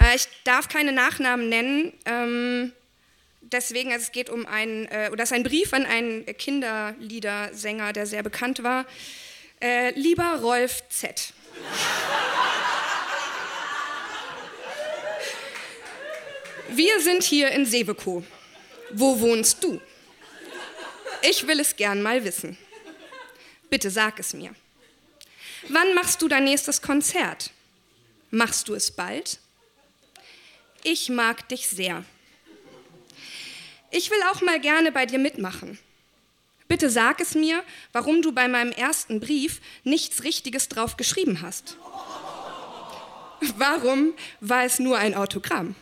Äh, 0.00 0.16
ich 0.16 0.26
darf 0.44 0.68
keine 0.68 0.92
Nachnamen 0.92 1.48
nennen. 1.48 1.92
Ähm, 2.04 2.72
deswegen, 3.40 3.92
also 3.92 4.04
es 4.04 4.12
geht 4.12 4.30
um 4.30 4.46
einen, 4.46 4.86
äh, 4.86 5.08
oder 5.08 5.18
das 5.18 5.30
ist 5.30 5.36
ein 5.36 5.42
Brief 5.42 5.72
an 5.72 5.86
einen 5.86 6.26
Kinderliedersänger, 6.26 7.92
der 7.92 8.06
sehr 8.06 8.22
bekannt 8.22 8.62
war. 8.62 8.86
Äh, 9.60 9.90
lieber 9.98 10.40
Rolf 10.40 10.82
Z. 10.88 11.32
Wir 16.68 17.00
sind 17.00 17.22
hier 17.22 17.50
in 17.50 17.66
Seveco. 17.66 18.24
Wo 18.92 19.20
wohnst 19.20 19.62
du? 19.62 19.80
Ich 21.22 21.46
will 21.46 21.60
es 21.60 21.76
gern 21.76 22.00
mal 22.02 22.24
wissen. 22.24 22.56
Bitte 23.68 23.90
sag 23.90 24.18
es 24.18 24.32
mir. 24.32 24.54
Wann 25.68 25.94
machst 25.94 26.22
du 26.22 26.28
dein 26.28 26.44
nächstes 26.44 26.82
Konzert? 26.82 27.50
Machst 28.30 28.68
du 28.68 28.74
es 28.74 28.90
bald? 28.90 29.38
Ich 30.82 31.08
mag 31.08 31.48
dich 31.48 31.68
sehr. 31.68 32.04
Ich 33.90 34.10
will 34.10 34.22
auch 34.32 34.40
mal 34.40 34.60
gerne 34.60 34.92
bei 34.92 35.04
dir 35.04 35.18
mitmachen. 35.18 35.78
Bitte 36.68 36.88
sag 36.88 37.20
es 37.20 37.34
mir, 37.34 37.64
warum 37.92 38.22
du 38.22 38.32
bei 38.32 38.46
meinem 38.46 38.70
ersten 38.70 39.18
Brief 39.18 39.60
nichts 39.82 40.22
Richtiges 40.22 40.68
drauf 40.68 40.96
geschrieben 40.96 41.42
hast. 41.42 41.76
Warum 43.56 44.14
war 44.40 44.64
es 44.64 44.78
nur 44.78 44.96
ein 44.96 45.14
Autogramm? 45.14 45.74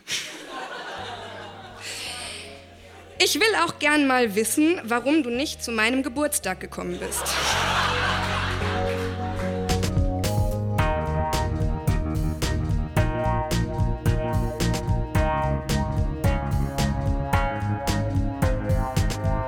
Ich 3.21 3.35
will 3.35 3.55
auch 3.63 3.79
gern 3.79 4.07
mal 4.07 4.33
wissen, 4.35 4.79
warum 4.83 5.23
du 5.23 5.29
nicht 5.29 5.63
zu 5.63 5.71
meinem 5.71 6.03
Geburtstag 6.03 6.59
gekommen 6.61 6.97
bist. 6.99 7.23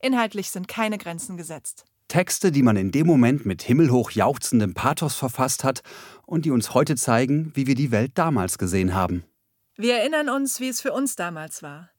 Inhaltlich 0.00 0.50
sind 0.50 0.68
keine 0.68 0.98
Grenzen 0.98 1.36
gesetzt. 1.36 1.84
Texte, 2.08 2.52
die 2.52 2.62
man 2.62 2.76
in 2.76 2.92
dem 2.92 3.06
Moment 3.06 3.46
mit 3.46 3.62
himmelhoch 3.62 4.10
jauchzendem 4.12 4.74
Pathos 4.74 5.16
verfasst 5.16 5.64
hat 5.64 5.82
und 6.24 6.44
die 6.44 6.50
uns 6.50 6.72
heute 6.72 6.96
zeigen, 6.96 7.50
wie 7.54 7.66
wir 7.66 7.74
die 7.74 7.90
Welt 7.90 8.12
damals 8.14 8.58
gesehen 8.58 8.94
haben. 8.94 9.24
Wir 9.76 9.96
erinnern 9.96 10.28
uns, 10.28 10.60
wie 10.60 10.68
es 10.68 10.80
für 10.80 10.92
uns 10.92 11.16
damals 11.16 11.62
war 11.62 11.90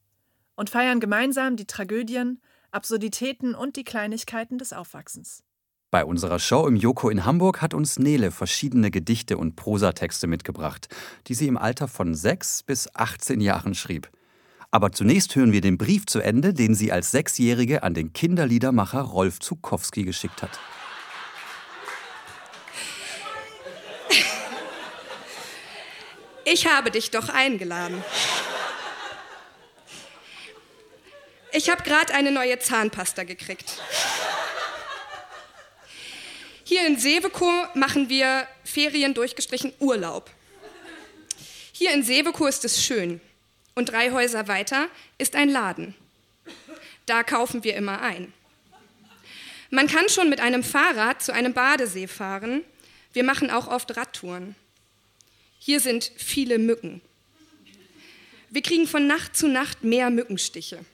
und 0.58 0.70
feiern 0.70 0.98
gemeinsam 0.98 1.54
die 1.54 1.66
Tragödien, 1.66 2.40
Absurditäten 2.72 3.54
und 3.54 3.76
die 3.76 3.84
Kleinigkeiten 3.84 4.58
des 4.58 4.72
Aufwachsens. 4.72 5.44
Bei 5.90 6.04
unserer 6.04 6.40
Show 6.40 6.66
im 6.66 6.74
Joko 6.74 7.08
in 7.08 7.24
Hamburg 7.24 7.62
hat 7.62 7.72
uns 7.72 7.98
Nele 7.98 8.32
verschiedene 8.32 8.90
Gedichte 8.90 9.38
und 9.38 9.54
Prosatexte 9.54 10.26
mitgebracht, 10.26 10.88
die 11.28 11.34
sie 11.34 11.46
im 11.46 11.56
Alter 11.56 11.86
von 11.86 12.12
6 12.12 12.64
bis 12.64 12.94
18 12.94 13.40
Jahren 13.40 13.74
schrieb. 13.74 14.10
Aber 14.70 14.92
zunächst 14.92 15.34
hören 15.34 15.52
wir 15.52 15.62
den 15.62 15.78
Brief 15.78 16.04
zu 16.04 16.20
Ende, 16.20 16.52
den 16.52 16.74
sie 16.74 16.92
als 16.92 17.10
Sechsjährige 17.10 17.82
an 17.82 17.94
den 17.94 18.12
Kinderliedermacher 18.12 19.00
Rolf 19.00 19.40
Zukowski 19.40 20.04
geschickt 20.04 20.42
hat. 20.42 20.58
Ich 26.44 26.66
habe 26.66 26.90
dich 26.90 27.10
doch 27.10 27.28
eingeladen. 27.28 28.02
Ich 31.52 31.70
habe 31.70 31.82
gerade 31.82 32.12
eine 32.14 32.30
neue 32.30 32.58
Zahnpasta 32.58 33.24
gekriegt. 33.24 33.80
Hier 36.64 36.86
in 36.86 36.98
Seveco 36.98 37.50
machen 37.74 38.10
wir 38.10 38.46
Ferien 38.64 39.14
durchgestrichen 39.14 39.72
Urlaub. 39.78 40.30
Hier 41.72 41.92
in 41.92 42.02
Seveco 42.02 42.46
ist 42.46 42.66
es 42.66 42.82
schön. 42.82 43.22
Und 43.78 43.90
drei 43.90 44.10
Häuser 44.10 44.48
weiter 44.48 44.88
ist 45.18 45.36
ein 45.36 45.48
Laden. 45.48 45.94
Da 47.06 47.22
kaufen 47.22 47.62
wir 47.62 47.76
immer 47.76 48.02
ein. 48.02 48.32
Man 49.70 49.86
kann 49.86 50.08
schon 50.08 50.28
mit 50.28 50.40
einem 50.40 50.64
Fahrrad 50.64 51.22
zu 51.22 51.32
einem 51.32 51.52
Badesee 51.52 52.08
fahren. 52.08 52.64
Wir 53.12 53.22
machen 53.22 53.52
auch 53.52 53.68
oft 53.68 53.96
Radtouren. 53.96 54.56
Hier 55.60 55.78
sind 55.78 56.10
viele 56.16 56.58
Mücken. 56.58 57.00
Wir 58.50 58.62
kriegen 58.62 58.88
von 58.88 59.06
Nacht 59.06 59.36
zu 59.36 59.46
Nacht 59.46 59.84
mehr 59.84 60.10
Mückenstiche. 60.10 60.84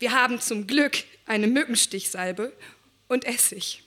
Wir 0.00 0.10
haben 0.10 0.40
zum 0.40 0.66
Glück 0.66 1.04
eine 1.26 1.46
Mückenstichsalbe 1.46 2.52
und 3.06 3.24
Essig. 3.24 3.84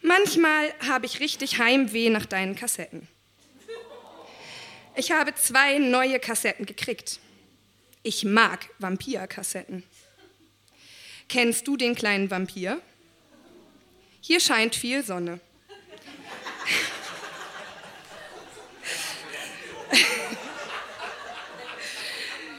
Manchmal 0.00 0.72
habe 0.88 1.04
ich 1.04 1.20
richtig 1.20 1.58
Heimweh 1.58 2.08
nach 2.08 2.24
deinen 2.24 2.56
Kassetten. 2.56 3.08
Ich 4.94 5.10
habe 5.10 5.34
zwei 5.34 5.78
neue 5.78 6.20
Kassetten 6.20 6.66
gekriegt. 6.66 7.18
Ich 8.02 8.24
mag 8.24 8.68
Vampirkassetten. 8.78 9.84
Kennst 11.28 11.66
du 11.66 11.76
den 11.78 11.94
kleinen 11.94 12.30
Vampir? 12.30 12.80
Hier 14.20 14.38
scheint 14.38 14.74
viel 14.74 15.02
Sonne. 15.02 15.40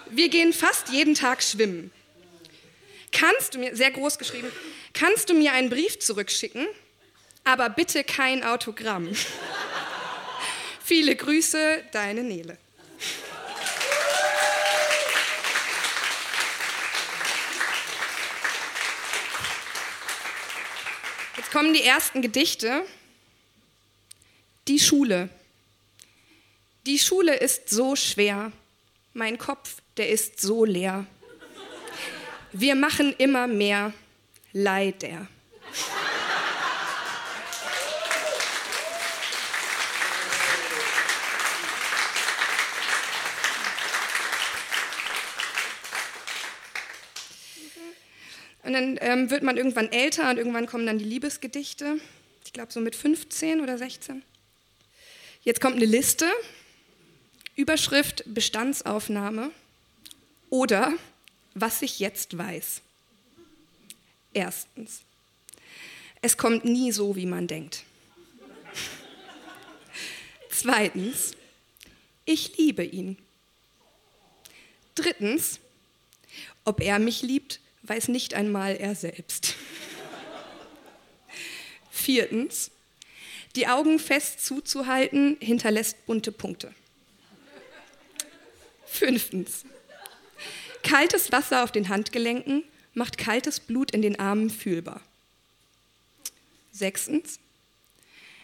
Wir 0.09 0.29
gehen 0.29 0.53
fast 0.53 0.89
jeden 0.89 1.15
Tag 1.15 1.43
schwimmen. 1.43 1.91
Kannst 3.11 3.53
du 3.53 3.59
mir, 3.59 3.75
sehr 3.75 3.91
groß 3.91 4.17
geschrieben, 4.17 4.51
kannst 4.93 5.29
du 5.29 5.33
mir 5.33 5.53
einen 5.53 5.69
Brief 5.69 5.99
zurückschicken? 5.99 6.67
Aber 7.43 7.69
bitte 7.69 8.03
kein 8.03 8.43
Autogramm. 8.43 9.09
Viele 10.85 11.15
Grüße, 11.15 11.81
deine 11.93 12.23
Nele. 12.23 12.57
Jetzt 21.37 21.51
kommen 21.51 21.73
die 21.73 21.83
ersten 21.83 22.21
Gedichte. 22.21 22.83
Die 24.67 24.79
Schule. 24.79 25.29
Die 26.85 26.99
Schule 26.99 27.37
ist 27.37 27.69
so 27.69 27.95
schwer. 27.95 28.51
Mein 29.13 29.37
Kopf, 29.37 29.77
der 29.95 30.09
ist 30.09 30.41
so 30.41 30.65
leer. 30.65 31.05
Wir 32.51 32.75
machen 32.75 33.15
immer 33.17 33.47
mehr. 33.47 33.93
Leider. 34.51 35.27
Und 48.73 48.97
dann 48.97 48.97
ähm, 49.01 49.29
wird 49.29 49.43
man 49.43 49.55
irgendwann 49.55 49.91
älter 49.91 50.31
und 50.31 50.37
irgendwann 50.37 50.65
kommen 50.65 50.87
dann 50.87 50.97
die 50.97 51.05
Liebesgedichte. 51.05 51.99
Ich 52.43 52.53
glaube 52.53 52.73
so 52.73 52.79
mit 52.79 52.95
15 52.95 53.61
oder 53.61 53.77
16. 53.77 54.23
Jetzt 55.43 55.61
kommt 55.61 55.75
eine 55.75 55.85
Liste. 55.85 56.25
Überschrift 57.55 58.23
Bestandsaufnahme 58.25 59.51
oder 60.49 60.91
was 61.53 61.83
ich 61.83 61.99
jetzt 61.99 62.35
weiß. 62.35 62.81
Erstens. 64.33 65.01
Es 66.23 66.35
kommt 66.35 66.65
nie 66.65 66.91
so, 66.91 67.15
wie 67.15 67.27
man 67.27 67.45
denkt. 67.45 67.83
Zweitens, 70.49 71.35
ich 72.25 72.57
liebe 72.57 72.83
ihn. 72.83 73.19
Drittens, 74.95 75.59
ob 76.65 76.81
er 76.81 76.97
mich 76.97 77.21
liebt, 77.21 77.59
weiß 77.83 78.07
nicht 78.07 78.33
einmal 78.33 78.75
er 78.77 78.95
selbst. 78.95 79.55
Viertens, 81.91 82.71
die 83.55 83.67
Augen 83.67 83.99
fest 83.99 84.43
zuzuhalten 84.43 85.37
hinterlässt 85.39 86.05
bunte 86.05 86.31
Punkte. 86.31 86.73
Fünftens, 88.85 89.63
kaltes 90.81 91.31
Wasser 91.31 91.63
auf 91.63 91.71
den 91.71 91.89
Handgelenken 91.89 92.63
macht 92.93 93.17
kaltes 93.17 93.59
Blut 93.59 93.91
in 93.91 94.01
den 94.01 94.19
Armen 94.19 94.49
fühlbar. 94.49 95.01
Sechstens, 96.71 97.39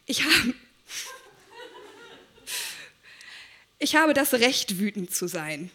ich 0.05 0.23
habe, 0.23 0.53
ich 3.77 3.95
habe 3.95 4.13
das 4.13 4.33
Recht, 4.33 4.79
wütend 4.79 5.13
zu 5.13 5.27
sein. 5.27 5.71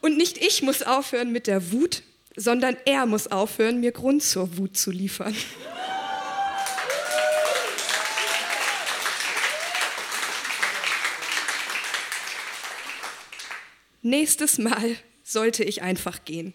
Und 0.00 0.16
nicht 0.16 0.38
ich 0.38 0.62
muss 0.62 0.82
aufhören 0.82 1.32
mit 1.32 1.46
der 1.46 1.72
Wut, 1.72 2.02
sondern 2.38 2.76
er 2.84 3.04
muss 3.04 3.26
aufhören, 3.26 3.80
mir 3.80 3.90
Grund 3.90 4.22
zur 4.22 4.56
Wut 4.56 4.76
zu 4.76 4.92
liefern. 4.92 5.34
Nächstes 14.02 14.58
Mal 14.58 14.96
sollte 15.24 15.64
ich 15.64 15.82
einfach 15.82 16.24
gehen. 16.24 16.54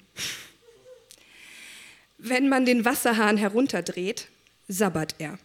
Wenn 2.18 2.47
man 2.47 2.65
den 2.65 2.86
Wasserhahn 2.86 3.36
herunterdreht, 3.36 4.29
sabbert 4.69 5.15
er. 5.18 5.38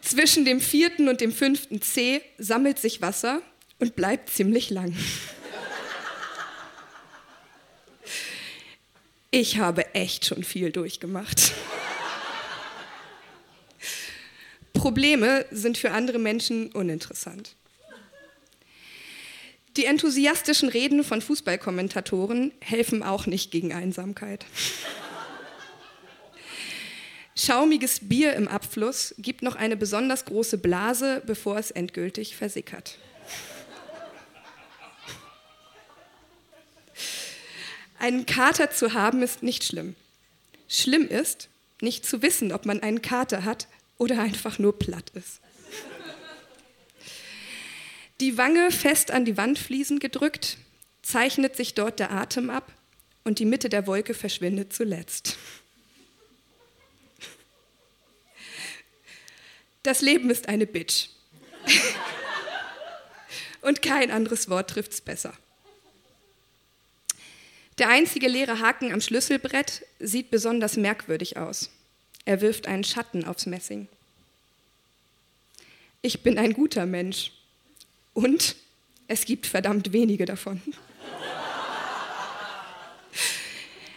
Zwischen 0.00 0.46
dem 0.46 0.60
vierten 0.60 1.08
und 1.08 1.20
dem 1.20 1.32
fünften 1.32 1.82
C 1.82 2.22
sammelt 2.38 2.78
sich 2.78 3.02
Wasser 3.02 3.42
und 3.78 3.94
bleibt 3.94 4.30
ziemlich 4.30 4.70
lang. 4.70 4.96
Ich 9.34 9.56
habe 9.56 9.94
echt 9.94 10.26
schon 10.26 10.44
viel 10.44 10.70
durchgemacht. 10.70 11.52
Probleme 14.74 15.46
sind 15.50 15.78
für 15.78 15.92
andere 15.92 16.18
Menschen 16.18 16.70
uninteressant. 16.72 17.56
Die 19.78 19.86
enthusiastischen 19.86 20.68
Reden 20.68 21.02
von 21.02 21.22
Fußballkommentatoren 21.22 22.52
helfen 22.60 23.02
auch 23.02 23.24
nicht 23.24 23.50
gegen 23.50 23.72
Einsamkeit. 23.72 24.44
Schaumiges 27.34 28.00
Bier 28.06 28.34
im 28.34 28.48
Abfluss 28.48 29.14
gibt 29.16 29.40
noch 29.40 29.56
eine 29.56 29.78
besonders 29.78 30.26
große 30.26 30.58
Blase, 30.58 31.22
bevor 31.24 31.56
es 31.56 31.70
endgültig 31.70 32.36
versickert. 32.36 32.98
Einen 38.02 38.26
Kater 38.26 38.72
zu 38.72 38.94
haben 38.94 39.22
ist 39.22 39.44
nicht 39.44 39.62
schlimm. 39.62 39.94
Schlimm 40.66 41.06
ist, 41.06 41.48
nicht 41.80 42.04
zu 42.04 42.20
wissen, 42.20 42.50
ob 42.50 42.66
man 42.66 42.80
einen 42.82 43.00
Kater 43.00 43.44
hat 43.44 43.68
oder 43.96 44.20
einfach 44.20 44.58
nur 44.58 44.76
platt 44.76 45.10
ist. 45.14 45.40
Die 48.20 48.36
Wange 48.36 48.72
fest 48.72 49.12
an 49.12 49.24
die 49.24 49.36
Wandfliesen 49.36 50.00
gedrückt, 50.00 50.58
zeichnet 51.02 51.54
sich 51.54 51.74
dort 51.74 52.00
der 52.00 52.10
Atem 52.10 52.50
ab 52.50 52.72
und 53.22 53.38
die 53.38 53.44
Mitte 53.44 53.68
der 53.68 53.86
Wolke 53.86 54.14
verschwindet 54.14 54.72
zuletzt. 54.72 55.36
Das 59.84 60.00
Leben 60.00 60.28
ist 60.28 60.48
eine 60.48 60.66
Bitch. 60.66 61.10
und 63.60 63.80
kein 63.80 64.10
anderes 64.10 64.48
Wort 64.48 64.70
trifft's 64.70 65.00
besser. 65.00 65.34
Der 67.78 67.88
einzige 67.88 68.28
leere 68.28 68.60
Haken 68.60 68.92
am 68.92 69.00
Schlüsselbrett 69.00 69.86
sieht 69.98 70.30
besonders 70.30 70.76
merkwürdig 70.76 71.36
aus. 71.36 71.70
Er 72.24 72.40
wirft 72.40 72.66
einen 72.66 72.84
Schatten 72.84 73.24
aufs 73.24 73.46
Messing. 73.46 73.88
Ich 76.02 76.22
bin 76.22 76.38
ein 76.38 76.52
guter 76.52 76.86
Mensch, 76.86 77.32
und 78.14 78.56
es 79.08 79.24
gibt 79.24 79.46
verdammt 79.46 79.92
wenige 79.92 80.24
davon. 80.24 80.60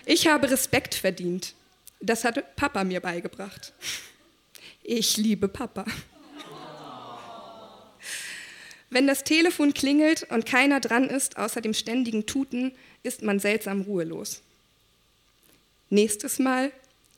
Ich 0.05 0.27
habe 0.27 0.49
Respekt 0.49 0.95
verdient. 0.95 1.53
Das 1.99 2.23
hat 2.23 2.55
Papa 2.55 2.83
mir 2.83 2.99
beigebracht. 2.99 3.73
Ich 4.83 5.17
liebe 5.17 5.47
Papa. 5.47 5.85
Wenn 8.95 9.07
das 9.07 9.25
Telefon 9.25 9.73
klingelt 9.73 10.23
und 10.31 10.45
keiner 10.45 10.79
dran 10.79 11.09
ist, 11.09 11.35
außer 11.35 11.59
dem 11.59 11.73
ständigen 11.73 12.27
Tuten, 12.27 12.71
ist 13.03 13.23
man 13.23 13.39
seltsam 13.39 13.81
ruhelos. 13.81 14.41
Nächstes 15.89 16.39
Mal 16.39 16.71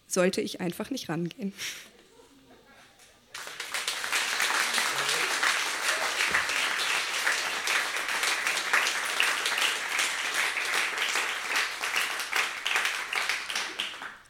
sollte 0.07 0.41
ich 0.41 0.59
einfach 0.59 0.89
nicht 0.89 1.07
rangehen. 1.07 1.53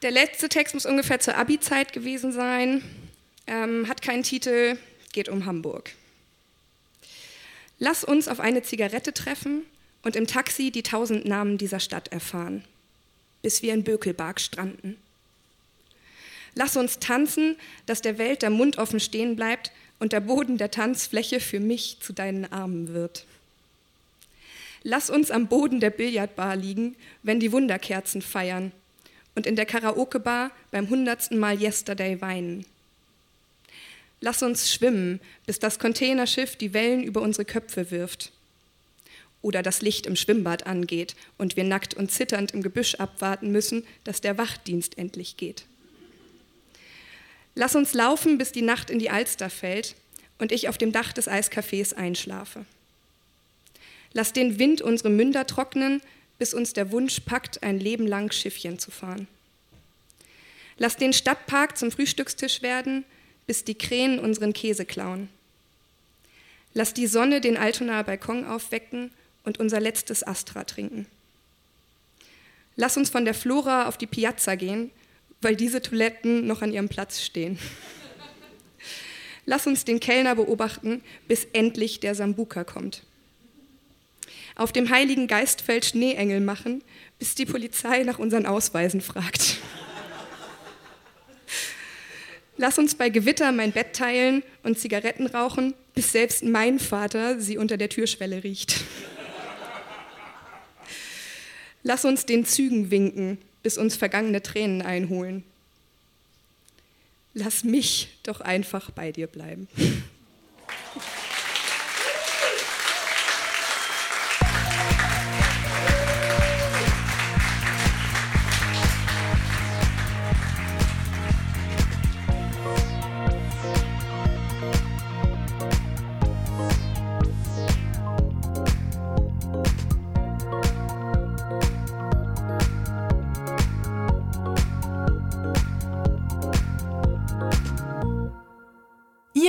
Der 0.01 0.11
letzte 0.11 0.49
Text 0.49 0.73
muss 0.73 0.85
ungefähr 0.85 1.21
zur 1.21 1.37
Abi-Zeit 1.37 1.93
gewesen 1.93 2.33
sein, 2.33 2.83
ähm, 3.47 3.87
hat 3.87 4.01
keinen 4.01 4.23
Titel, 4.23 4.77
geht 5.13 5.29
um 5.29 5.45
Hamburg. 5.45 5.93
Lass 7.79 8.03
uns 8.03 8.27
auf 8.27 8.39
eine 8.39 8.63
Zigarette 8.63 9.13
treffen 9.13 9.63
und 10.03 10.15
im 10.15 10.27
Taxi 10.27 10.71
die 10.71 10.83
tausend 10.83 11.25
Namen 11.25 11.57
dieser 11.57 11.79
Stadt 11.79 12.07
erfahren, 12.09 12.63
bis 13.41 13.61
wir 13.61 13.73
in 13.73 13.83
Bökelberg 13.83 14.39
stranden. 14.39 14.97
Lass 16.55 16.75
uns 16.75 16.97
tanzen, 16.97 17.55
dass 17.85 18.01
der 18.01 18.17
Welt 18.17 18.41
der 18.41 18.49
Mund 18.49 18.79
offen 18.79 18.99
stehen 18.99 19.35
bleibt 19.35 19.71
und 19.99 20.11
der 20.11 20.21
Boden 20.21 20.57
der 20.57 20.71
Tanzfläche 20.71 21.39
für 21.39 21.59
mich 21.59 21.97
zu 21.99 22.13
deinen 22.13 22.51
Armen 22.51 22.93
wird. 22.93 23.25
Lass 24.81 25.09
uns 25.09 25.29
am 25.29 25.47
Boden 25.47 25.79
der 25.79 25.89
Billardbar 25.89 26.55
liegen, 26.55 26.95
wenn 27.21 27.39
die 27.39 27.51
Wunderkerzen 27.51 28.21
feiern 28.21 28.71
und 29.35 29.45
in 29.45 29.55
der 29.55 29.65
Karaoke-Bar 29.65 30.49
beim 30.71 30.89
hundertsten 30.89 31.37
Mal 31.37 31.61
Yesterday 31.61 32.19
weinen. 32.21 32.65
Lass 34.19 34.41
uns 34.41 34.71
schwimmen, 34.71 35.19
bis 35.45 35.59
das 35.59 35.79
Containerschiff 35.79 36.55
die 36.55 36.73
Wellen 36.73 37.03
über 37.03 37.21
unsere 37.21 37.45
Köpfe 37.45 37.91
wirft. 37.91 38.31
Oder 39.41 39.61
das 39.61 39.81
Licht 39.81 40.07
im 40.07 40.15
Schwimmbad 40.15 40.65
angeht 40.65 41.15
und 41.37 41.55
wir 41.55 41.63
nackt 41.63 41.93
und 41.93 42.11
zitternd 42.11 42.51
im 42.51 42.63
Gebüsch 42.63 42.95
abwarten 42.95 43.51
müssen, 43.51 43.85
dass 44.03 44.19
der 44.19 44.37
Wachdienst 44.37 44.97
endlich 44.97 45.37
geht. 45.37 45.65
Lass 47.53 47.75
uns 47.75 47.93
laufen, 47.93 48.37
bis 48.37 48.51
die 48.51 48.61
Nacht 48.61 48.89
in 48.89 48.99
die 48.99 49.09
Alster 49.09 49.49
fällt 49.49 49.95
und 50.39 50.51
ich 50.51 50.69
auf 50.69 50.77
dem 50.77 50.91
Dach 50.91 51.13
des 51.13 51.27
Eiscafés 51.27 51.93
einschlafe. 51.93 52.65
Lass 54.13 54.33
den 54.33 54.59
Wind 54.59 54.81
unsere 54.81 55.09
Münder 55.09 55.45
trocknen, 55.45 56.01
bis 56.39 56.53
uns 56.53 56.73
der 56.73 56.91
Wunsch 56.91 57.19
packt, 57.21 57.63
ein 57.63 57.79
Leben 57.79 58.07
lang 58.07 58.31
Schiffchen 58.31 58.79
zu 58.79 58.91
fahren. 58.91 59.27
Lass 60.77 60.97
den 60.97 61.13
Stadtpark 61.13 61.77
zum 61.77 61.91
Frühstückstisch 61.91 62.61
werden, 62.61 63.05
bis 63.47 63.63
die 63.63 63.75
Krähen 63.75 64.19
unseren 64.19 64.53
Käse 64.53 64.85
klauen. 64.85 65.29
Lass 66.73 66.93
die 66.93 67.07
Sonne 67.07 67.41
den 67.41 67.57
Altonaer 67.57 68.03
Balkon 68.03 68.45
aufwecken 68.45 69.11
und 69.43 69.59
unser 69.59 69.79
letztes 69.79 70.25
Astra 70.25 70.63
trinken. 70.63 71.07
Lass 72.75 72.97
uns 72.97 73.09
von 73.09 73.25
der 73.25 73.33
Flora 73.33 73.87
auf 73.87 73.97
die 73.97 74.05
Piazza 74.05 74.55
gehen, 74.55 74.91
weil 75.41 75.55
diese 75.55 75.81
Toiletten 75.81 76.45
noch 76.45 76.61
an 76.61 76.71
ihrem 76.71 76.89
Platz 76.89 77.21
stehen. 77.21 77.57
Lass 79.45 79.65
uns 79.65 79.85
den 79.85 79.99
Kellner 79.99 80.35
beobachten, 80.35 81.01
bis 81.27 81.45
endlich 81.53 81.99
der 81.99 82.13
Sambuka 82.13 82.63
kommt 82.63 83.01
auf 84.57 84.71
dem 84.71 84.89
Heiligen 84.89 85.27
Geistfeld 85.27 85.85
Schneeengel 85.85 86.41
machen, 86.41 86.83
bis 87.19 87.35
die 87.35 87.45
Polizei 87.45 88.03
nach 88.03 88.19
unseren 88.19 88.45
Ausweisen 88.45 89.01
fragt. 89.01 89.57
Lass 92.57 92.79
uns 92.79 92.95
bei 92.95 93.09
Gewitter 93.09 93.51
mein 93.51 93.71
Bett 93.71 93.93
teilen 93.93 94.43
und 94.63 94.79
Zigaretten 94.79 95.27
rauchen, 95.27 95.75
bis 95.93 96.11
selbst 96.11 96.43
mein 96.43 96.79
Vater 96.79 97.39
sie 97.39 97.57
unter 97.57 97.77
der 97.77 97.89
Türschwelle 97.89 98.43
riecht. 98.43 98.83
Lass 101.83 102.03
uns 102.03 102.25
den 102.25 102.45
Zügen 102.45 102.89
winken, 102.89 103.37
bis 103.61 103.77
uns 103.77 103.95
vergangene 103.95 104.41
Tränen 104.41 104.81
einholen. 104.81 105.43
Lass 107.33 107.63
mich 107.63 108.09
doch 108.23 108.41
einfach 108.41 108.89
bei 108.89 109.11
dir 109.11 109.27
bleiben. 109.27 109.67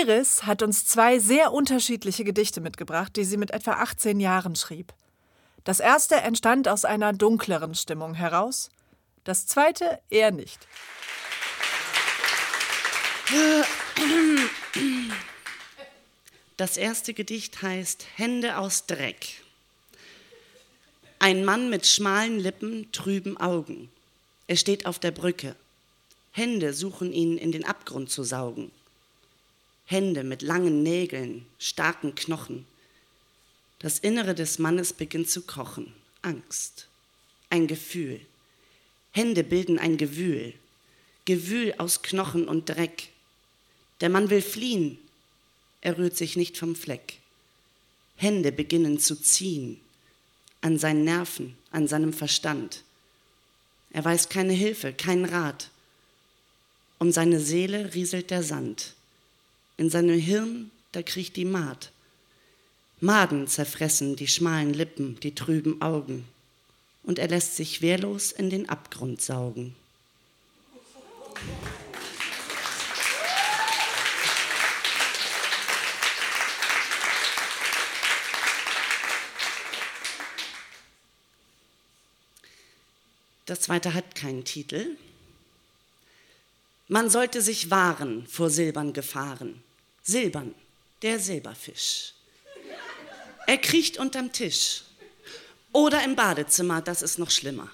Iris 0.09 0.45
hat 0.45 0.63
uns 0.63 0.87
zwei 0.87 1.19
sehr 1.19 1.53
unterschiedliche 1.53 2.25
Gedichte 2.25 2.63
mitgebracht, 2.63 3.15
die 3.17 3.25
sie 3.25 3.37
mit 3.37 3.51
etwa 3.51 3.73
18 3.73 4.21
Jahren 4.21 4.57
schrieb. 4.57 4.95
Das 5.65 5.81
erste 5.81 6.17
entstand 6.17 6.67
aus 6.67 6.87
einer 6.87 7.13
dunkleren 7.13 7.75
Stimmung 7.75 8.15
heraus, 8.15 8.71
das 9.25 9.47
zweite 9.47 10.01
eher 10.09 10.31
nicht. 10.31 10.67
Das 16.57 16.79
erste 16.79 17.13
Gedicht 17.13 17.61
heißt 17.61 18.07
Hände 18.17 18.57
aus 18.57 18.87
Dreck. 18.87 19.43
Ein 21.19 21.45
Mann 21.45 21.69
mit 21.69 21.87
schmalen 21.87 22.39
Lippen, 22.39 22.91
trüben 22.93 23.37
Augen. 23.37 23.91
Er 24.47 24.57
steht 24.57 24.87
auf 24.87 24.99
der 24.99 25.11
Brücke. 25.11 25.55
Hände 26.33 26.73
suchen 26.73 27.13
ihn 27.13 27.37
in 27.37 27.53
den 27.53 27.67
Abgrund 27.67 28.11
zu 28.11 28.23
saugen. 28.23 28.71
Hände 29.91 30.23
mit 30.23 30.43
langen 30.43 30.83
Nägeln, 30.83 31.47
starken 31.59 32.15
Knochen. 32.15 32.67
Das 33.79 33.99
Innere 33.99 34.35
des 34.35 34.59
Mannes 34.59 34.93
beginnt 34.93 35.31
zu 35.31 35.41
kochen. 35.41 35.95
Angst. 36.21 36.89
Ein 37.49 37.67
Gefühl. 37.67 38.21
Hände 39.13 39.43
bilden 39.43 39.79
ein 39.79 39.97
Gewühl. 39.97 40.53
Gewühl 41.25 41.75
aus 41.79 42.03
Knochen 42.03 42.47
und 42.47 42.69
Dreck. 42.69 43.09
Der 44.03 44.11
Mann 44.11 44.29
will 44.29 44.43
fliehen. 44.43 44.99
Er 45.81 45.97
rührt 45.97 46.19
sich 46.19 46.37
nicht 46.37 46.59
vom 46.59 46.77
Fleck. 46.77 47.17
Hände 48.17 48.53
beginnen 48.53 48.99
zu 48.99 49.19
ziehen. 49.19 49.81
An 50.61 50.79
seinen 50.79 51.05
Nerven, 51.05 51.57
an 51.71 51.89
seinem 51.89 52.13
Verstand. 52.13 52.85
Er 53.91 54.05
weiß 54.05 54.29
keine 54.29 54.53
Hilfe, 54.53 54.93
keinen 54.93 55.25
Rat. 55.25 55.71
Um 56.99 57.11
seine 57.11 57.41
Seele 57.41 57.95
rieselt 57.95 58.31
der 58.31 58.43
Sand. 58.43 58.93
In 59.79 59.91
seinem 59.91 60.19
Hirn, 60.19 60.73
da 60.91 61.03
kriecht 61.03 61.37
die 61.37 61.45
Maat. 61.45 61.93
Maden 63.01 63.47
zerfressen 63.47 64.17
die 64.17 64.27
schmalen 64.27 64.75
Lippen, 64.75 65.21
die 65.21 65.37
trüben 65.37 65.81
Augen. 65.81 66.27
Und 67.05 67.21
er 67.21 67.29
lässt 67.29 67.55
sich 67.55 67.81
wehrlos 67.81 68.33
in 68.33 68.51
den 68.51 68.69
Abgrund 68.69 69.23
saugen. 69.23 69.77
Das 83.47 83.61
zweite 83.61 83.95
hat 83.95 84.17
keinen 84.17 84.45
Titel. 84.45 84.97
Man 86.89 87.11
sollte 87.11 87.41
sich 87.41 87.71
wahren 87.71 88.27
vor 88.27 88.51
Silbern 88.51 88.93
Gefahren. 88.93 89.63
Silbern, 90.09 90.55
der 91.03 91.21
Silberfisch. 91.21 92.15
Er 93.47 93.59
kriecht 93.59 93.99
unterm 93.99 94.33
Tisch. 94.33 94.85
Oder 95.71 96.03
im 96.03 96.17
Badezimmer, 96.17 96.81
das 96.81 97.03
ist 97.03 97.19
noch 97.19 97.31
schlimmer. 97.31 97.71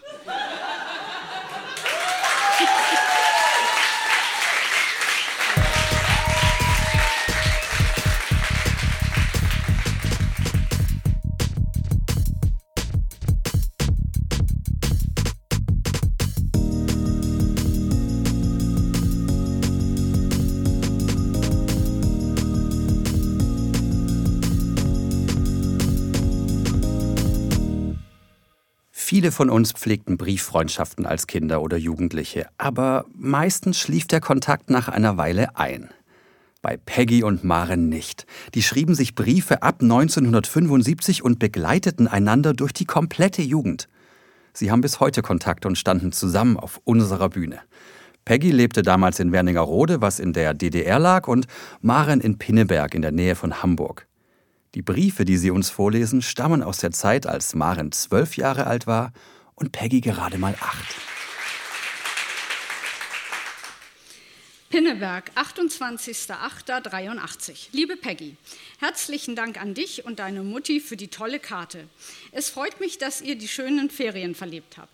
Viele 29.25 29.33
von 29.33 29.49
uns 29.49 29.73
pflegten 29.73 30.19
Brieffreundschaften 30.19 31.07
als 31.07 31.27
Kinder 31.27 31.63
oder 31.63 31.79
Jugendliche, 31.79 32.47
aber 32.59 33.07
meistens 33.17 33.79
schlief 33.79 34.07
der 34.07 34.21
Kontakt 34.21 34.69
nach 34.69 34.89
einer 34.89 35.17
Weile 35.17 35.57
ein. 35.57 35.89
Bei 36.61 36.77
Peggy 36.77 37.23
und 37.23 37.43
Maren 37.43 37.89
nicht. 37.89 38.27
Die 38.55 38.63
schrieben 38.63 38.95
sich 38.95 39.15
Briefe 39.15 39.63
ab 39.63 39.77
1975 39.81 41.25
und 41.25 41.39
begleiteten 41.39 42.07
einander 42.07 42.53
durch 42.53 42.75
die 42.75 42.85
komplette 42.85 43.41
Jugend. 43.41 43.89
Sie 44.53 44.71
haben 44.71 44.83
bis 44.83 45.01
heute 45.01 45.23
Kontakt 45.23 45.65
und 45.65 45.79
standen 45.79 46.13
zusammen 46.13 46.59
auf 46.59 46.83
unserer 46.85 47.31
Bühne. 47.31 47.61
Peggy 48.27 48.51
lebte 48.51 48.83
damals 48.83 49.21
in 49.21 49.33
Wernigerode, 49.33 50.03
was 50.03 50.19
in 50.19 50.35
der 50.35 50.53
DDR 50.53 50.99
lag, 50.99 51.29
und 51.29 51.47
Maren 51.81 52.21
in 52.21 52.37
Pinneberg 52.37 52.95
in 52.95 53.01
der 53.01 53.13
Nähe 53.13 53.37
von 53.37 53.63
Hamburg. 53.63 54.07
Die 54.75 54.83
Briefe, 54.83 55.25
die 55.25 55.37
sie 55.37 55.53
uns 55.53 55.71
vorlesen, 55.71 56.21
stammen 56.21 56.61
aus 56.63 56.79
der 56.79 56.91
Zeit, 56.91 57.27
als 57.27 57.55
Maren 57.55 57.93
zwölf 57.93 58.37
Jahre 58.37 58.67
alt 58.67 58.89
war 58.89 59.13
und 59.55 59.71
Peggy 59.71 60.01
gerade 60.01 60.37
mal 60.37 60.57
acht. 60.61 60.97
Pinneberg, 64.71 65.31
28.08.83. 65.37 67.69
Liebe 67.71 67.97
Peggy, 67.97 68.37
herzlichen 68.81 69.37
Dank 69.37 69.61
an 69.61 69.75
dich 69.75 70.05
und 70.05 70.19
deine 70.19 70.43
Mutti 70.43 70.81
für 70.81 70.97
die 70.97 71.07
tolle 71.07 71.39
Karte. 71.39 71.87
Es 72.33 72.49
freut 72.49 72.81
mich, 72.81 72.99
dass 72.99 73.21
ihr 73.21 73.39
die 73.39 73.47
schönen 73.47 73.89
Ferien 73.89 74.35
verlebt 74.35 74.77
habt. 74.77 74.94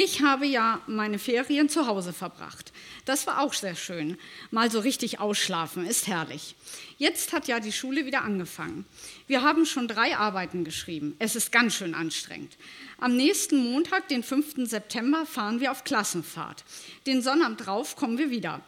Ich 0.00 0.22
habe 0.22 0.46
ja 0.46 0.80
meine 0.86 1.18
Ferien 1.18 1.68
zu 1.68 1.88
Hause 1.88 2.12
verbracht. 2.12 2.72
Das 3.04 3.26
war 3.26 3.40
auch 3.40 3.52
sehr 3.52 3.74
schön. 3.74 4.16
Mal 4.52 4.70
so 4.70 4.78
richtig 4.78 5.18
ausschlafen 5.18 5.84
ist 5.84 6.06
herrlich. 6.06 6.54
Jetzt 6.98 7.32
hat 7.32 7.48
ja 7.48 7.58
die 7.58 7.72
Schule 7.72 8.06
wieder 8.06 8.22
angefangen. 8.22 8.86
Wir 9.26 9.42
haben 9.42 9.66
schon 9.66 9.88
drei 9.88 10.16
Arbeiten 10.16 10.62
geschrieben. 10.62 11.16
Es 11.18 11.34
ist 11.34 11.50
ganz 11.50 11.74
schön 11.74 11.96
anstrengend. 11.96 12.56
Am 12.98 13.16
nächsten 13.16 13.56
Montag, 13.56 14.06
den 14.06 14.22
5. 14.22 14.68
September, 14.70 15.26
fahren 15.26 15.58
wir 15.58 15.72
auf 15.72 15.82
Klassenfahrt. 15.82 16.62
Den 17.08 17.20
Sonnabend 17.20 17.66
drauf 17.66 17.96
kommen 17.96 18.18
wir 18.18 18.30
wieder. 18.30 18.60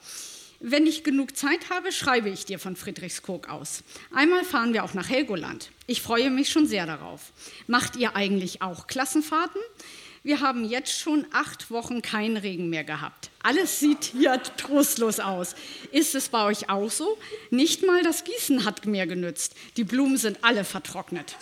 Wenn 0.58 0.84
ich 0.84 1.04
genug 1.04 1.36
Zeit 1.36 1.70
habe, 1.70 1.92
schreibe 1.92 2.28
ich 2.28 2.44
dir 2.44 2.58
von 2.58 2.74
Friedrichskoog 2.74 3.48
aus. 3.48 3.84
Einmal 4.12 4.42
fahren 4.42 4.72
wir 4.72 4.82
auch 4.82 4.94
nach 4.94 5.08
Helgoland. 5.08 5.70
Ich 5.86 6.02
freue 6.02 6.28
mich 6.28 6.50
schon 6.50 6.66
sehr 6.66 6.86
darauf. 6.86 7.32
Macht 7.68 7.94
ihr 7.94 8.16
eigentlich 8.16 8.62
auch 8.62 8.88
Klassenfahrten? 8.88 9.60
Wir 10.22 10.40
haben 10.40 10.68
jetzt 10.68 10.98
schon 10.98 11.24
acht 11.32 11.70
Wochen 11.70 12.02
keinen 12.02 12.36
Regen 12.36 12.68
mehr 12.68 12.84
gehabt. 12.84 13.30
Alles 13.42 13.80
sieht 13.80 14.04
hier 14.04 14.42
trostlos 14.58 15.18
aus. 15.18 15.54
Ist 15.92 16.14
es 16.14 16.28
bei 16.28 16.44
euch 16.44 16.68
auch 16.68 16.90
so? 16.90 17.16
Nicht 17.50 17.86
mal 17.86 18.02
das 18.02 18.24
Gießen 18.24 18.66
hat 18.66 18.84
mehr 18.84 19.06
genützt. 19.06 19.54
Die 19.78 19.84
Blumen 19.84 20.18
sind 20.18 20.44
alle 20.44 20.64
vertrocknet. 20.64 21.36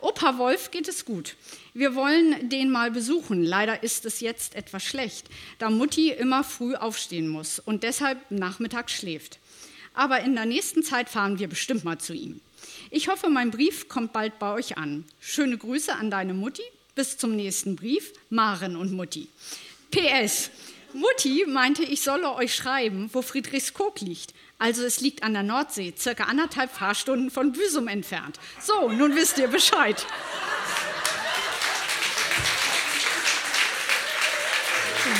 Opa 0.00 0.36
Wolf 0.36 0.70
geht 0.70 0.88
es 0.88 1.06
gut. 1.06 1.36
Wir 1.72 1.94
wollen 1.94 2.50
den 2.50 2.68
mal 2.68 2.90
besuchen. 2.90 3.42
Leider 3.42 3.82
ist 3.82 4.04
es 4.04 4.20
jetzt 4.20 4.54
etwas 4.54 4.84
schlecht, 4.84 5.28
da 5.58 5.70
Mutti 5.70 6.10
immer 6.10 6.44
früh 6.44 6.74
aufstehen 6.74 7.28
muss 7.28 7.58
und 7.58 7.82
deshalb 7.82 8.30
nachmittags 8.30 8.92
schläft. 8.92 9.38
Aber 9.94 10.20
in 10.20 10.34
der 10.34 10.44
nächsten 10.44 10.82
Zeit 10.82 11.08
fahren 11.08 11.38
wir 11.38 11.48
bestimmt 11.48 11.82
mal 11.82 11.96
zu 11.96 12.12
ihm. 12.12 12.42
Ich 12.90 13.08
hoffe, 13.08 13.30
mein 13.30 13.50
Brief 13.50 13.88
kommt 13.88 14.12
bald 14.12 14.38
bei 14.38 14.52
euch 14.52 14.76
an. 14.76 15.06
Schöne 15.18 15.56
Grüße 15.56 15.94
an 15.94 16.10
deine 16.10 16.34
Mutti 16.34 16.62
bis 16.96 17.16
zum 17.16 17.36
nächsten 17.36 17.76
Brief, 17.76 18.12
Maren 18.30 18.74
und 18.74 18.90
Mutti. 18.90 19.28
PS. 19.92 20.50
Mutti 20.92 21.44
meinte, 21.46 21.84
ich 21.84 22.00
solle 22.00 22.34
euch 22.34 22.54
schreiben, 22.54 23.10
wo 23.12 23.22
Friedrichskoog 23.22 24.00
liegt. 24.00 24.34
Also 24.58 24.82
es 24.82 25.00
liegt 25.00 25.22
an 25.22 25.34
der 25.34 25.42
Nordsee, 25.42 25.94
circa 25.96 26.24
anderthalb 26.24 26.72
Fahrstunden 26.72 27.30
von 27.30 27.52
Büsum 27.52 27.86
entfernt. 27.86 28.40
So, 28.60 28.88
nun 28.88 29.14
wisst 29.14 29.38
ihr 29.38 29.48
Bescheid. 29.48 30.04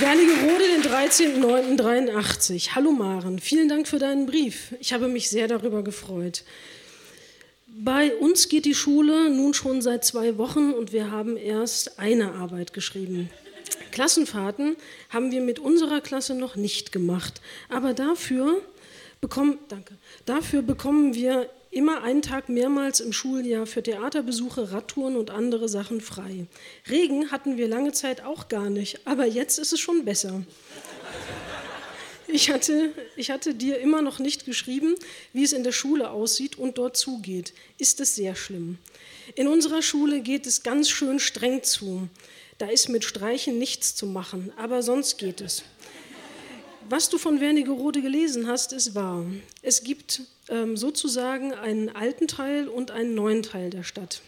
Wernigerode, 0.00 0.64
den 0.68 0.82
13.09.83. 0.82 2.74
Hallo 2.74 2.90
Maren, 2.92 3.38
vielen 3.38 3.68
Dank 3.68 3.86
für 3.86 3.98
deinen 3.98 4.26
Brief. 4.26 4.74
Ich 4.80 4.92
habe 4.92 5.08
mich 5.08 5.28
sehr 5.30 5.48
darüber 5.48 5.82
gefreut. 5.82 6.44
Bei 7.86 8.16
uns 8.16 8.48
geht 8.48 8.64
die 8.64 8.74
Schule 8.74 9.30
nun 9.30 9.54
schon 9.54 9.80
seit 9.80 10.04
zwei 10.04 10.38
Wochen 10.38 10.72
und 10.72 10.92
wir 10.92 11.12
haben 11.12 11.36
erst 11.36 12.00
eine 12.00 12.32
Arbeit 12.32 12.72
geschrieben. 12.72 13.30
Klassenfahrten 13.92 14.74
haben 15.08 15.30
wir 15.30 15.40
mit 15.40 15.60
unserer 15.60 16.00
Klasse 16.00 16.34
noch 16.34 16.56
nicht 16.56 16.90
gemacht, 16.90 17.40
aber 17.68 17.94
dafür 17.94 18.60
bekommen, 19.20 19.58
danke, 19.68 19.94
dafür 20.24 20.62
bekommen 20.62 21.14
wir 21.14 21.48
immer 21.70 22.02
einen 22.02 22.22
Tag 22.22 22.48
mehrmals 22.48 22.98
im 22.98 23.12
Schuljahr 23.12 23.66
für 23.66 23.84
Theaterbesuche, 23.84 24.72
Radtouren 24.72 25.14
und 25.14 25.30
andere 25.30 25.68
Sachen 25.68 26.00
frei. 26.00 26.46
Regen 26.90 27.30
hatten 27.30 27.56
wir 27.56 27.68
lange 27.68 27.92
Zeit 27.92 28.24
auch 28.24 28.48
gar 28.48 28.68
nicht, 28.68 29.06
aber 29.06 29.26
jetzt 29.26 29.60
ist 29.60 29.72
es 29.72 29.78
schon 29.78 30.04
besser. 30.04 30.42
Ich 32.28 32.50
hatte, 32.50 32.92
ich 33.14 33.30
hatte 33.30 33.54
dir 33.54 33.78
immer 33.78 34.02
noch 34.02 34.18
nicht 34.18 34.44
geschrieben, 34.44 34.94
wie 35.32 35.44
es 35.44 35.52
in 35.52 35.64
der 35.64 35.72
Schule 35.72 36.10
aussieht 36.10 36.58
und 36.58 36.78
dort 36.78 36.96
zugeht. 36.96 37.52
Ist 37.78 38.00
es 38.00 38.16
sehr 38.16 38.34
schlimm. 38.34 38.78
In 39.34 39.46
unserer 39.48 39.82
Schule 39.82 40.20
geht 40.20 40.46
es 40.46 40.62
ganz 40.62 40.88
schön 40.90 41.18
streng 41.20 41.62
zu. 41.62 42.08
Da 42.58 42.68
ist 42.68 42.88
mit 42.88 43.04
Streichen 43.04 43.58
nichts 43.58 43.94
zu 43.94 44.06
machen, 44.06 44.52
aber 44.56 44.82
sonst 44.82 45.18
geht 45.18 45.40
es. 45.40 45.62
Was 46.88 47.08
du 47.08 47.18
von 47.18 47.40
Wernigerode 47.40 48.00
gelesen 48.00 48.46
hast, 48.46 48.72
ist 48.72 48.94
wahr. 48.94 49.24
Es 49.60 49.82
gibt 49.82 50.22
ähm, 50.48 50.76
sozusagen 50.76 51.52
einen 51.52 51.88
alten 51.88 52.28
Teil 52.28 52.68
und 52.68 52.92
einen 52.92 53.14
neuen 53.14 53.42
Teil 53.42 53.70
der 53.70 53.82
Stadt. 53.82 54.20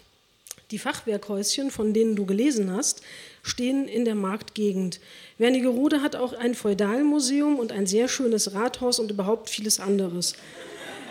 Die 0.72 0.78
Fachwerkhäuschen, 0.78 1.70
von 1.70 1.94
denen 1.94 2.16
du 2.16 2.26
gelesen 2.26 2.72
hast, 2.72 3.00
stehen 3.48 3.88
in 3.88 4.04
der 4.04 4.14
Marktgegend. 4.14 5.00
Wernigerode 5.38 6.02
hat 6.02 6.16
auch 6.16 6.32
ein 6.32 6.54
Feudalmuseum 6.54 7.58
und 7.58 7.72
ein 7.72 7.86
sehr 7.86 8.08
schönes 8.08 8.54
Rathaus 8.54 8.98
und 8.98 9.10
überhaupt 9.10 9.50
vieles 9.50 9.80
anderes. 9.80 10.34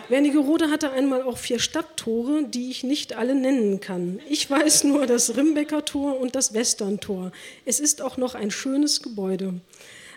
Wernigerode 0.08 0.70
hatte 0.70 0.90
einmal 0.90 1.22
auch 1.22 1.36
vier 1.36 1.58
Stadttore, 1.58 2.44
die 2.44 2.70
ich 2.70 2.82
nicht 2.82 3.14
alle 3.14 3.34
nennen 3.34 3.80
kann. 3.80 4.20
Ich 4.28 4.48
weiß 4.48 4.84
nur 4.84 5.06
das 5.06 5.36
Rimbecker 5.36 5.84
Tor 5.84 6.18
und 6.18 6.34
das 6.34 6.54
Westerntor. 6.54 7.30
Es 7.66 7.78
ist 7.78 8.00
auch 8.00 8.16
noch 8.16 8.34
ein 8.34 8.50
schönes 8.50 9.02
Gebäude. 9.02 9.60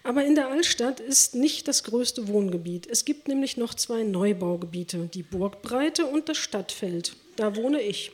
Aber 0.04 0.24
in 0.24 0.36
der 0.36 0.48
Altstadt 0.48 1.00
ist 1.00 1.36
nicht 1.36 1.68
das 1.68 1.84
größte 1.84 2.28
Wohngebiet. 2.28 2.88
Es 2.90 3.06
gibt 3.06 3.28
nämlich 3.28 3.58
noch 3.58 3.74
zwei 3.74 4.04
Neubaugebiete, 4.04 5.10
die 5.14 5.24
Burgbreite 5.24 6.06
und 6.06 6.30
das 6.30 6.38
Stadtfeld. 6.38 7.16
Da 7.36 7.56
wohne 7.56 7.82
ich. 7.82 8.12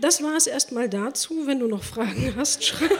Das 0.00 0.22
war 0.22 0.36
es 0.36 0.46
erstmal 0.46 0.88
dazu. 0.88 1.46
Wenn 1.46 1.58
du 1.58 1.66
noch 1.66 1.82
Fragen 1.82 2.34
hast, 2.36 2.64
schreib. 2.64 2.90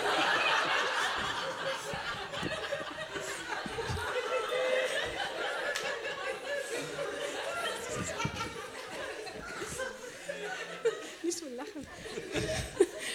Nicht 11.22 11.38
so 11.38 11.44
lachen. 11.56 11.86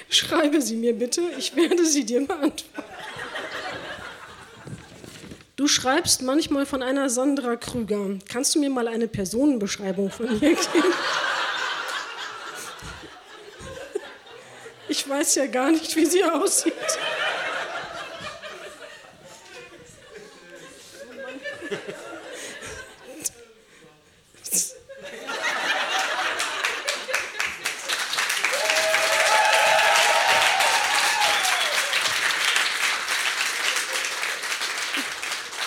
Schreibe 0.09 0.61
sie 0.61 0.75
mir 0.77 0.93
bitte, 0.93 1.21
ich 1.37 1.53
werde 1.55 1.85
sie 1.85 2.05
dir 2.05 2.25
beantworten. 2.25 2.83
Du 5.57 5.67
schreibst 5.67 6.21
manchmal 6.21 6.65
von 6.65 6.81
einer 6.83 7.09
Sandra 7.09 7.55
Krüger. 7.57 8.17
Kannst 8.29 8.55
du 8.55 8.59
mir 8.59 8.69
mal 8.69 8.87
eine 8.87 9.07
Personenbeschreibung 9.07 10.09
von 10.09 10.27
ihr 10.27 10.39
geben? 10.39 10.57
Ich 15.03 15.09
weiß 15.09 15.35
ja 15.35 15.47
gar 15.47 15.69
nicht, 15.69 15.93
wie 15.97 16.05
sie 16.05 16.23
aussieht. 16.23 16.73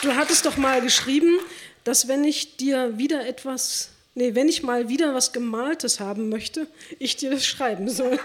Du 0.00 0.14
hattest 0.14 0.46
doch 0.46 0.56
mal 0.56 0.80
geschrieben, 0.80 1.38
dass 1.84 2.08
wenn 2.08 2.24
ich 2.24 2.56
dir 2.56 2.96
wieder 2.96 3.26
etwas, 3.26 3.90
nee, 4.14 4.34
wenn 4.34 4.48
ich 4.48 4.62
mal 4.62 4.88
wieder 4.88 5.14
was 5.14 5.34
Gemaltes 5.34 6.00
haben 6.00 6.30
möchte, 6.30 6.68
ich 6.98 7.16
dir 7.16 7.30
das 7.30 7.44
schreiben 7.44 7.90
soll. 7.90 8.18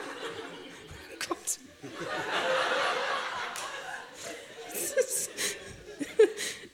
Gott. 1.27 1.37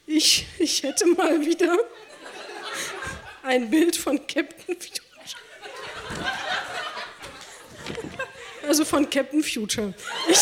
Ich, 0.06 0.46
hätte 0.98 1.16
mal 1.16 1.46
wieder 1.46 1.78
ein 3.44 3.70
Bild 3.70 3.96
von 3.96 4.20
Captain 4.26 4.76
Future. 4.76 5.06
Also 8.68 8.84
von 8.84 9.10
Captain 9.10 9.44
Future. 9.44 9.94
Ich, 10.28 10.40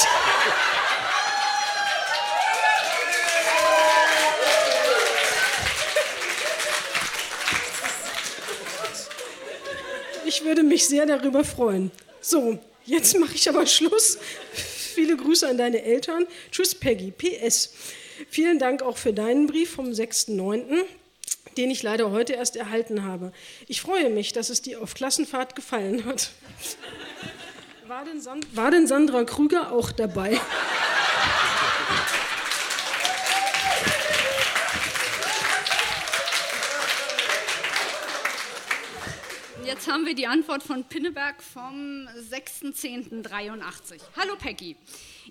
Ich 10.27 10.43
würde 10.43 10.63
mich 10.63 10.87
sehr 10.87 11.05
darüber 11.05 11.43
freuen. 11.43 11.91
So, 12.19 12.59
jetzt 12.85 13.17
mache 13.19 13.35
ich 13.35 13.47
aber 13.47 13.65
Schluss. 13.67 14.17
Viele 14.53 15.15
Grüße 15.15 15.47
an 15.47 15.57
deine 15.57 15.83
Eltern. 15.83 16.25
Tschüss, 16.51 16.73
Peggy. 16.75 17.11
PS. 17.11 17.69
Vielen 18.29 18.59
Dank 18.59 18.81
auch 18.81 18.97
für 18.97 19.13
deinen 19.13 19.47
Brief 19.47 19.71
vom 19.71 19.87
6.9., 19.87 20.83
den 21.57 21.71
ich 21.71 21.83
leider 21.83 22.11
heute 22.11 22.33
erst 22.33 22.55
erhalten 22.55 23.03
habe. 23.03 23.31
Ich 23.67 23.81
freue 23.81 24.09
mich, 24.09 24.33
dass 24.33 24.49
es 24.49 24.61
dir 24.61 24.81
auf 24.81 24.93
Klassenfahrt 24.93 25.55
gefallen 25.55 26.05
hat. 26.05 26.31
War 27.87 28.03
denn, 28.03 28.19
Sand 28.19 28.47
war 28.55 28.71
denn 28.71 28.87
Sandra 28.87 29.23
Krüger 29.25 29.71
auch 29.71 29.91
dabei? 29.91 30.41
Jetzt 39.63 39.87
haben 39.87 40.07
wir 40.07 40.15
die 40.15 40.25
Antwort 40.25 40.63
von 40.63 40.83
Pinneberg 40.83 41.43
vom 41.43 42.07
6.10.83. 42.31 43.99
Hallo 44.17 44.35
Peggy. 44.35 44.75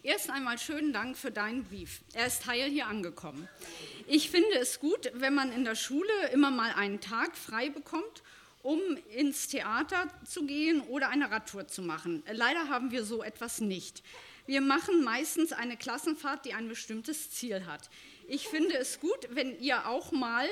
Erst 0.03 0.31
einmal 0.31 0.59
schönen 0.59 0.93
Dank 0.93 1.17
für 1.17 1.31
deinen 1.31 1.65
Brief. 1.65 2.01
Er 2.15 2.27
ist 2.27 2.47
heil 2.47 2.69
hier 2.69 2.87
angekommen. 2.87 3.49
Ich 4.07 4.31
finde 4.31 4.59
es 4.59 4.81
gut, 4.81 5.11
wenn 5.15 5.35
man 5.35 5.53
in 5.53 5.65
der 5.65 5.77
Schule 5.77 6.29
immer 6.33 6.51
mal 6.51 6.73
einen 6.73 7.01
Tag 7.01 7.37
frei 7.37 7.71
bekommt, 7.71 8.23
um 8.63 8.81
ins 9.15 9.49
Theater 9.49 10.09
zu 10.25 10.47
gehen 10.47 10.81
oder 10.83 11.11
eine 11.11 11.31
Radtour 11.31 11.69
zu 11.69 11.83
machen. 11.83 12.23
Leider 12.31 12.69
haben 12.69 12.91
wir 12.91 13.05
so 13.05 13.23
etwas 13.23 13.61
nicht. 13.61 14.03
Wir 14.47 14.61
machen 14.61 15.05
meistens 15.05 15.53
eine 15.53 15.77
Klassenfahrt, 15.77 16.45
die 16.45 16.55
ein 16.55 16.69
bestimmtes 16.69 17.31
Ziel 17.31 17.67
hat. 17.67 17.89
Ich 18.27 18.49
finde 18.49 18.77
es 18.77 19.01
gut, 19.01 19.29
wenn 19.31 19.59
ihr 19.61 19.87
auch 19.87 20.13
mal 20.13 20.47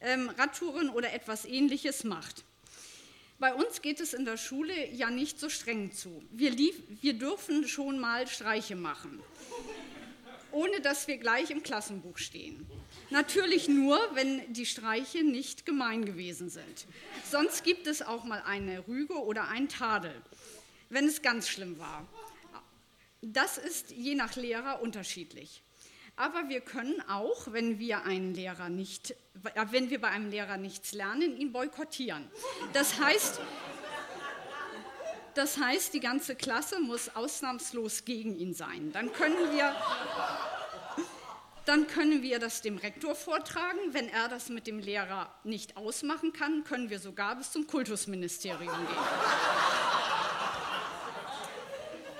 ähm, 0.00 0.30
Radtouren 0.30 0.88
oder 0.88 1.12
etwas 1.12 1.44
Ähnliches 1.44 2.04
macht. 2.04 2.44
Bei 3.38 3.54
uns 3.54 3.82
geht 3.82 4.00
es 4.00 4.14
in 4.14 4.24
der 4.24 4.36
Schule 4.36 4.90
ja 4.90 5.10
nicht 5.10 5.38
so 5.38 5.48
streng 5.48 5.92
zu. 5.92 6.24
Wir, 6.30 6.50
lief, 6.50 6.74
wir 7.00 7.14
dürfen 7.14 7.68
schon 7.68 8.00
mal 8.00 8.26
Streiche 8.26 8.74
machen, 8.74 9.22
ohne 10.50 10.80
dass 10.80 11.06
wir 11.06 11.18
gleich 11.18 11.52
im 11.52 11.62
Klassenbuch 11.62 12.18
stehen. 12.18 12.66
Natürlich 13.10 13.68
nur, 13.68 13.96
wenn 14.14 14.52
die 14.52 14.66
Streiche 14.66 15.22
nicht 15.22 15.64
gemein 15.64 16.04
gewesen 16.04 16.50
sind. 16.50 16.86
Sonst 17.30 17.62
gibt 17.62 17.86
es 17.86 18.02
auch 18.02 18.24
mal 18.24 18.42
eine 18.44 18.86
Rüge 18.88 19.14
oder 19.14 19.46
ein 19.48 19.68
Tadel, 19.68 20.14
wenn 20.90 21.06
es 21.06 21.22
ganz 21.22 21.48
schlimm 21.48 21.78
war. 21.78 22.08
Das 23.22 23.56
ist 23.56 23.92
je 23.92 24.16
nach 24.16 24.34
Lehrer 24.34 24.82
unterschiedlich. 24.82 25.62
Aber 26.18 26.48
wir 26.48 26.60
können 26.60 27.00
auch, 27.08 27.52
wenn 27.52 27.78
wir 27.78 28.02
einen 28.02 28.34
Lehrer 28.34 28.68
nicht, 28.68 29.14
wenn 29.70 29.88
wir 29.88 30.00
bei 30.00 30.08
einem 30.08 30.30
Lehrer 30.30 30.56
nichts 30.56 30.92
lernen, 30.92 31.36
ihn 31.36 31.52
boykottieren. 31.52 32.28
Das 32.72 32.98
heißt, 33.00 33.40
das 35.34 35.58
heißt, 35.58 35.94
die 35.94 36.00
ganze 36.00 36.34
Klasse 36.34 36.80
muss 36.80 37.14
ausnahmslos 37.14 38.04
gegen 38.04 38.36
ihn 38.36 38.52
sein. 38.52 38.90
Dann 38.90 39.12
können 39.12 39.52
wir, 39.52 39.76
dann 41.64 41.86
können 41.86 42.20
wir 42.22 42.40
das 42.40 42.62
dem 42.62 42.78
Rektor 42.78 43.14
vortragen. 43.14 43.78
Wenn 43.92 44.08
er 44.08 44.28
das 44.28 44.48
mit 44.48 44.66
dem 44.66 44.80
Lehrer 44.80 45.32
nicht 45.44 45.76
ausmachen 45.76 46.32
kann, 46.32 46.64
können 46.64 46.90
wir 46.90 46.98
sogar 46.98 47.36
bis 47.36 47.52
zum 47.52 47.68
Kultusministerium 47.68 48.74
gehen. 48.74 48.96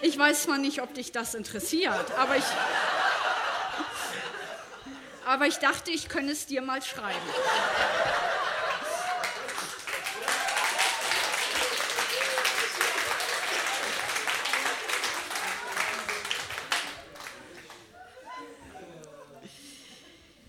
Ich 0.02 0.16
weiß 0.16 0.44
zwar 0.44 0.58
nicht, 0.58 0.80
ob 0.80 0.94
dich 0.94 1.10
das 1.10 1.34
interessiert, 1.34 2.12
aber 2.16 2.36
ich, 2.36 2.44
aber 5.28 5.46
ich 5.46 5.56
dachte, 5.56 5.90
ich 5.90 6.08
könne 6.08 6.32
es 6.32 6.46
dir 6.46 6.62
mal 6.62 6.80
schreiben. 6.80 7.16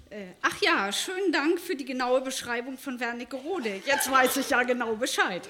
Äh, 0.09 0.27
ach 0.41 0.61
ja, 0.61 0.91
schönen 0.93 1.33
Dank 1.33 1.59
für 1.59 1.75
die 1.75 1.83
genaue 1.83 2.21
Beschreibung 2.21 2.77
von 2.77 3.01
Wernigerode. 3.01 3.81
Jetzt 3.85 4.09
weiß 4.09 4.37
ich 4.37 4.49
ja 4.49 4.63
genau 4.63 4.95
Bescheid. 4.95 5.41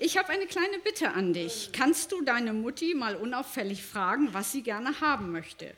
Ich 0.00 0.18
habe 0.18 0.30
eine 0.30 0.46
kleine 0.46 0.80
Bitte 0.80 1.12
an 1.12 1.32
dich. 1.32 1.70
Kannst 1.72 2.10
du 2.10 2.20
deine 2.20 2.52
Mutti 2.52 2.94
mal 2.94 3.14
unauffällig 3.14 3.84
fragen, 3.84 4.34
was 4.34 4.50
sie 4.50 4.62
gerne 4.62 5.00
haben 5.00 5.30
möchte? 5.30 5.72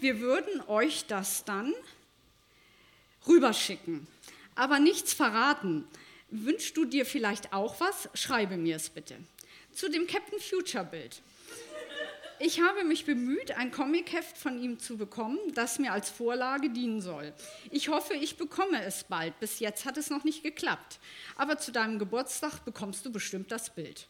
Wir 0.00 0.20
würden 0.20 0.62
euch 0.66 1.04
das 1.06 1.44
dann 1.44 1.74
rüberschicken, 3.28 4.06
aber 4.54 4.78
nichts 4.78 5.12
verraten. 5.12 5.84
Wünschst 6.30 6.74
du 6.76 6.86
dir 6.86 7.04
vielleicht 7.04 7.52
auch 7.52 7.80
was? 7.80 8.08
Schreibe 8.14 8.56
mir 8.56 8.76
es 8.76 8.88
bitte. 8.88 9.16
Zu 9.74 9.90
dem 9.90 10.06
Captain 10.06 10.40
Future 10.40 10.84
Bild. 10.84 11.20
Ich 12.38 12.62
habe 12.62 12.84
mich 12.84 13.04
bemüht, 13.04 13.50
ein 13.58 13.70
Comicheft 13.70 14.38
von 14.38 14.58
ihm 14.58 14.78
zu 14.78 14.96
bekommen, 14.96 15.38
das 15.54 15.78
mir 15.78 15.92
als 15.92 16.08
Vorlage 16.08 16.70
dienen 16.70 17.02
soll. 17.02 17.34
Ich 17.70 17.90
hoffe, 17.90 18.14
ich 18.14 18.38
bekomme 18.38 18.82
es 18.82 19.04
bald. 19.04 19.38
Bis 19.38 19.58
jetzt 19.58 19.84
hat 19.84 19.98
es 19.98 20.08
noch 20.08 20.24
nicht 20.24 20.42
geklappt. 20.42 20.98
Aber 21.36 21.58
zu 21.58 21.72
deinem 21.72 21.98
Geburtstag 21.98 22.64
bekommst 22.64 23.04
du 23.04 23.12
bestimmt 23.12 23.52
das 23.52 23.74
Bild. 23.74 24.08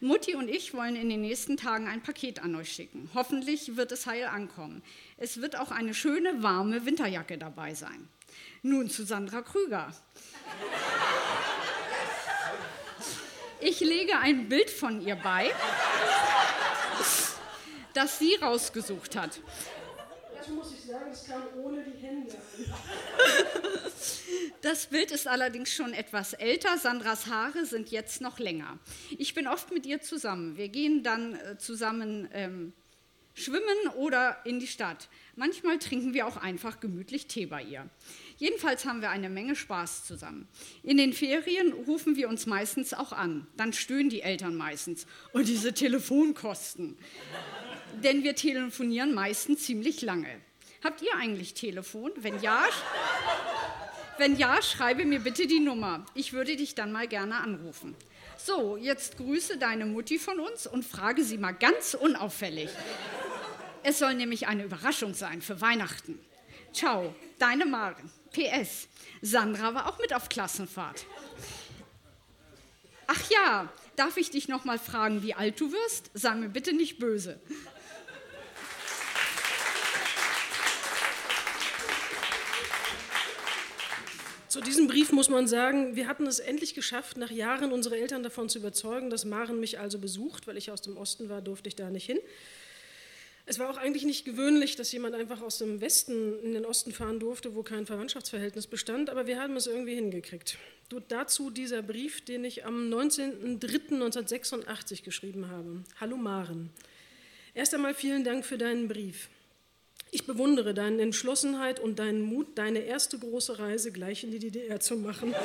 Mutti 0.00 0.34
und 0.34 0.48
ich 0.48 0.74
wollen 0.74 0.96
in 0.96 1.08
den 1.08 1.20
nächsten 1.20 1.56
Tagen 1.56 1.88
ein 1.88 2.02
Paket 2.02 2.42
an 2.42 2.54
euch 2.54 2.72
schicken. 2.72 3.10
Hoffentlich 3.14 3.76
wird 3.76 3.92
es 3.92 4.06
heil 4.06 4.26
ankommen. 4.26 4.82
Es 5.16 5.40
wird 5.40 5.58
auch 5.58 5.70
eine 5.70 5.94
schöne, 5.94 6.42
warme 6.42 6.84
Winterjacke 6.86 7.38
dabei 7.38 7.74
sein. 7.74 8.08
Nun 8.62 8.90
zu 8.90 9.04
Sandra 9.04 9.42
Krüger. 9.42 9.92
Ich 13.60 13.80
lege 13.80 14.18
ein 14.18 14.48
Bild 14.48 14.70
von 14.70 15.00
ihr 15.00 15.16
bei, 15.16 15.50
das 17.94 18.18
sie 18.18 18.34
rausgesucht 18.36 19.16
hat. 19.16 19.40
Das 20.48 20.56
muss 20.56 20.72
ich 20.72 20.80
sagen, 20.80 21.10
es 21.12 21.26
kam 21.26 21.42
ohne 21.62 21.82
die 21.84 21.98
Hände. 21.98 22.32
Das 24.60 24.86
Bild 24.86 25.12
ist 25.12 25.28
allerdings 25.28 25.72
schon 25.72 25.92
etwas 25.92 26.32
älter. 26.32 26.78
Sandras 26.78 27.26
Haare 27.26 27.64
sind 27.64 27.90
jetzt 27.90 28.20
noch 28.20 28.38
länger. 28.38 28.78
Ich 29.16 29.32
bin 29.32 29.46
oft 29.46 29.72
mit 29.72 29.86
ihr 29.86 30.00
zusammen. 30.02 30.56
Wir 30.56 30.68
gehen 30.68 31.04
dann 31.04 31.34
äh, 31.34 31.58
zusammen 31.58 32.28
ähm, 32.32 32.72
schwimmen 33.34 33.88
oder 33.96 34.38
in 34.44 34.58
die 34.58 34.66
Stadt. 34.66 35.08
Manchmal 35.36 35.78
trinken 35.78 36.12
wir 36.12 36.26
auch 36.26 36.36
einfach 36.36 36.80
gemütlich 36.80 37.28
Tee 37.28 37.46
bei 37.46 37.62
ihr. 37.62 37.88
Jedenfalls 38.36 38.84
haben 38.84 39.00
wir 39.00 39.10
eine 39.10 39.30
Menge 39.30 39.54
Spaß 39.54 40.04
zusammen. 40.04 40.48
In 40.82 40.96
den 40.96 41.12
Ferien 41.12 41.72
rufen 41.72 42.16
wir 42.16 42.28
uns 42.28 42.46
meistens 42.46 42.94
auch 42.94 43.12
an. 43.12 43.46
Dann 43.56 43.72
stöhnen 43.72 44.10
die 44.10 44.22
Eltern 44.22 44.56
meistens. 44.56 45.06
Und 45.32 45.46
diese 45.46 45.72
Telefonkosten. 45.72 46.98
Denn 48.02 48.22
wir 48.22 48.34
telefonieren 48.34 49.14
meistens 49.14 49.64
ziemlich 49.64 50.02
lange. 50.02 50.28
Habt 50.84 51.02
ihr 51.02 51.14
eigentlich 51.16 51.54
Telefon? 51.54 52.12
Wenn 52.16 52.40
ja, 52.40 52.64
wenn 54.18 54.36
ja, 54.36 54.62
schreibe 54.62 55.04
mir 55.04 55.20
bitte 55.20 55.46
die 55.46 55.60
Nummer. 55.60 56.06
Ich 56.14 56.32
würde 56.32 56.56
dich 56.56 56.74
dann 56.74 56.92
mal 56.92 57.08
gerne 57.08 57.36
anrufen. 57.36 57.96
So, 58.36 58.76
jetzt 58.76 59.16
grüße 59.16 59.58
deine 59.58 59.86
Mutti 59.86 60.18
von 60.18 60.38
uns 60.38 60.66
und 60.66 60.84
frage 60.84 61.24
sie 61.24 61.38
mal 61.38 61.52
ganz 61.52 61.94
unauffällig. 61.94 62.70
Es 63.82 63.98
soll 63.98 64.14
nämlich 64.14 64.46
eine 64.46 64.64
Überraschung 64.64 65.14
sein 65.14 65.42
für 65.42 65.60
Weihnachten. 65.60 66.18
Ciao, 66.72 67.14
deine 67.38 67.66
Maren. 67.66 68.10
PS. 68.30 68.88
Sandra 69.22 69.74
war 69.74 69.88
auch 69.88 69.98
mit 69.98 70.14
auf 70.14 70.28
Klassenfahrt. 70.28 71.06
Ach 73.06 73.30
ja, 73.30 73.72
darf 73.96 74.16
ich 74.16 74.30
dich 74.30 74.48
noch 74.48 74.64
mal 74.64 74.78
fragen, 74.78 75.22
wie 75.22 75.34
alt 75.34 75.60
du 75.60 75.72
wirst? 75.72 76.10
Sei 76.14 76.34
mir 76.34 76.48
bitte 76.48 76.72
nicht 76.74 76.98
böse. 76.98 77.40
Zu 84.48 84.62
diesem 84.62 84.86
Brief 84.86 85.12
muss 85.12 85.28
man 85.28 85.46
sagen, 85.46 85.94
wir 85.94 86.08
hatten 86.08 86.26
es 86.26 86.38
endlich 86.38 86.74
geschafft, 86.74 87.18
nach 87.18 87.30
Jahren 87.30 87.70
unsere 87.70 87.98
Eltern 87.98 88.22
davon 88.22 88.48
zu 88.48 88.58
überzeugen, 88.58 89.10
dass 89.10 89.26
Maren 89.26 89.60
mich 89.60 89.78
also 89.78 89.98
besucht, 89.98 90.46
weil 90.46 90.56
ich 90.56 90.70
aus 90.70 90.80
dem 90.80 90.96
Osten 90.96 91.28
war, 91.28 91.42
durfte 91.42 91.68
ich 91.68 91.76
da 91.76 91.90
nicht 91.90 92.06
hin. 92.06 92.18
Es 93.44 93.58
war 93.58 93.68
auch 93.68 93.76
eigentlich 93.76 94.04
nicht 94.04 94.24
gewöhnlich, 94.24 94.76
dass 94.76 94.90
jemand 94.90 95.14
einfach 95.14 95.42
aus 95.42 95.58
dem 95.58 95.82
Westen 95.82 96.38
in 96.42 96.54
den 96.54 96.64
Osten 96.64 96.92
fahren 96.92 97.20
durfte, 97.20 97.54
wo 97.54 97.62
kein 97.62 97.84
Verwandtschaftsverhältnis 97.84 98.66
bestand, 98.66 99.10
aber 99.10 99.26
wir 99.26 99.38
haben 99.38 99.54
es 99.56 99.66
irgendwie 99.66 99.94
hingekriegt. 99.94 100.56
dazu 101.08 101.50
dieser 101.50 101.82
Brief, 101.82 102.24
den 102.24 102.42
ich 102.44 102.64
am 102.64 102.90
19.03.1986 102.90 105.02
geschrieben 105.02 105.50
habe. 105.50 105.84
Hallo 106.00 106.16
Maren. 106.16 106.70
Erst 107.52 107.74
einmal 107.74 107.92
vielen 107.92 108.24
Dank 108.24 108.46
für 108.46 108.56
deinen 108.56 108.88
Brief. 108.88 109.28
Ich 110.10 110.26
bewundere 110.26 110.74
deine 110.74 111.02
Entschlossenheit 111.02 111.80
und 111.80 111.98
deinen 111.98 112.22
Mut, 112.22 112.56
deine 112.56 112.80
erste 112.80 113.18
große 113.18 113.58
Reise 113.58 113.92
gleich 113.92 114.24
in 114.24 114.30
die 114.30 114.38
DDR 114.38 114.80
zu 114.80 114.96
machen. 114.96 115.34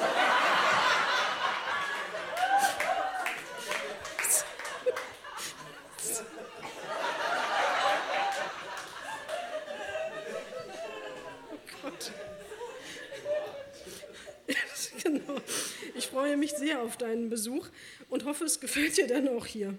freue 16.14 16.38
mich 16.38 16.52
sehr 16.52 16.82
auf 16.82 16.96
deinen 16.96 17.30
Besuch 17.30 17.68
und 18.10 18.26
hoffe, 18.26 18.46
es 18.46 18.60
gefällt 18.60 18.98
dir 18.98 19.08
dann 19.08 19.28
auch 19.28 19.48
hier. 19.48 19.74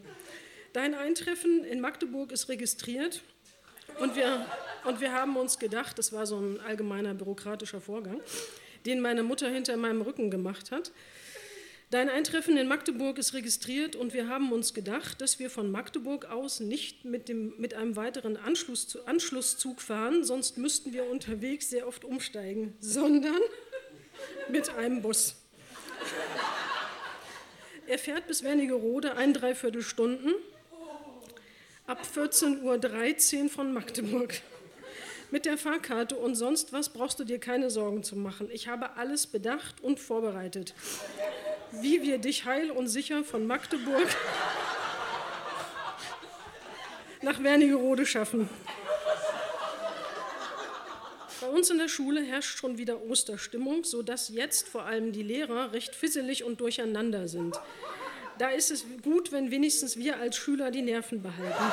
Dein 0.73 0.95
Eintreffen 0.95 1.65
in 1.65 1.81
Magdeburg 1.81 2.33
ist 2.33 2.49
registriert 2.49 3.23
und 4.01 4.17
wir, 4.17 4.47
und 4.85 5.01
wir 5.01 5.13
haben 5.13 5.37
uns 5.37 5.59
gedacht, 5.59 5.99
das 5.99 6.13
war 6.13 6.27
so 6.27 6.39
ein 6.39 6.61
allgemeiner 6.61 7.15
bürokratischer 7.15 7.81
Vorgang, 7.81 8.21
den 8.87 9.01
meine 9.01 9.23
Mutter 9.23 9.49
hinter 9.49 9.77
meinem 9.77 10.03
Rücken 10.03 10.31
gemacht 10.31 10.71
hat. 10.71 10.93
Dein 11.91 12.09
Eintreffen 12.09 12.57
in 12.57 12.67
Magdeburg 12.67 13.19
ist 13.19 13.35
registriert 13.35 13.95
und 13.95 14.15
wir 14.15 14.27
haben 14.29 14.53
uns 14.53 14.75
gedacht, 14.75 15.21
dass 15.21 15.39
wir 15.39 15.49
von 15.49 15.71
Magdeburg 15.71 16.25
aus 16.25 16.59
nicht 16.59 17.05
mit, 17.05 17.29
dem, 17.29 17.55
mit 17.59 17.75
einem 17.75 17.95
weiteren 17.95 18.37
Anschluss, 18.37 18.97
Anschlusszug 19.07 19.81
fahren, 19.81 20.25
sonst 20.25 20.59
müssten 20.59 20.93
wir 20.93 21.09
unterwegs 21.09 21.71
sehr 21.71 21.87
oft 21.87 22.05
umsteigen, 22.05 22.75
sondern 22.81 23.41
mit 24.49 24.75
einem 24.75 25.03
Bus. 25.03 25.37
Er 27.87 27.99
fährt 27.99 28.27
bis 28.27 28.43
Wernigerode 28.43 29.17
ein 29.17 29.35
Dreiviertelstunden 29.35 30.35
ab 31.87 32.01
14.13 32.17 33.45
Uhr 33.45 33.51
von 33.51 33.73
Magdeburg. 33.73 34.41
Mit 35.31 35.45
der 35.45 35.59
Fahrkarte 35.59 36.17
und 36.17 36.35
sonst 36.35 36.73
was 36.73 36.89
brauchst 36.89 37.19
du 37.19 37.25
dir 37.25 37.39
keine 37.39 37.69
Sorgen 37.71 38.03
zu 38.03 38.17
machen. 38.17 38.49
Ich 38.51 38.69
habe 38.69 38.97
alles 38.97 39.27
bedacht 39.27 39.83
und 39.83 40.01
vorbereitet. 40.01 40.75
Wie 41.73 42.03
wir 42.03 42.19
dich 42.19 42.45
heil 42.45 42.71
und 42.71 42.89
sicher 42.89 43.25
von 43.25 43.47
Magdeburg 43.47 44.07
nach 47.23 47.43
Wernigerode 47.43 48.07
schaffen. 48.07 48.49
Bei 51.41 51.49
uns 51.49 51.69
in 51.69 51.79
der 51.79 51.89
Schule 51.89 52.23
herrscht 52.23 52.59
schon 52.59 52.79
wieder 52.79 53.03
Osterstimmung, 53.03 53.85
sodass 53.85 54.29
jetzt 54.31 54.69
vor 54.69 54.85
allem 54.85 55.13
die 55.13 55.23
Lehrer 55.23 55.73
recht 55.73 55.95
fisselig 55.95 56.45
und 56.45 56.61
durcheinander 56.61 57.29
sind. 57.29 57.59
Da 58.39 58.49
ist 58.49 58.71
es 58.71 58.85
gut, 59.03 59.31
wenn 59.31 59.51
wenigstens 59.51 59.97
wir 59.97 60.19
als 60.19 60.37
Schüler 60.37 60.71
die 60.71 60.83
Nerven 60.83 61.23
behalten. 61.23 61.65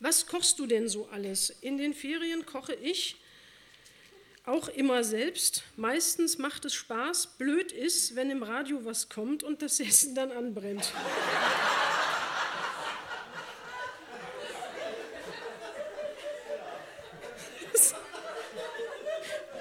Was 0.00 0.26
kochst 0.26 0.58
du 0.58 0.66
denn 0.66 0.86
so 0.86 1.08
alles? 1.10 1.48
In 1.62 1.78
den 1.78 1.94
Ferien 1.94 2.44
koche 2.44 2.74
ich 2.74 3.16
auch 4.44 4.68
immer 4.68 5.02
selbst. 5.02 5.62
Meistens 5.76 6.36
macht 6.36 6.66
es 6.66 6.74
Spaß. 6.74 7.38
Blöd 7.38 7.72
ist, 7.72 8.14
wenn 8.14 8.30
im 8.30 8.42
Radio 8.42 8.84
was 8.84 9.08
kommt 9.08 9.42
und 9.42 9.62
das 9.62 9.80
Essen 9.80 10.14
dann 10.14 10.30
anbrennt. 10.30 10.92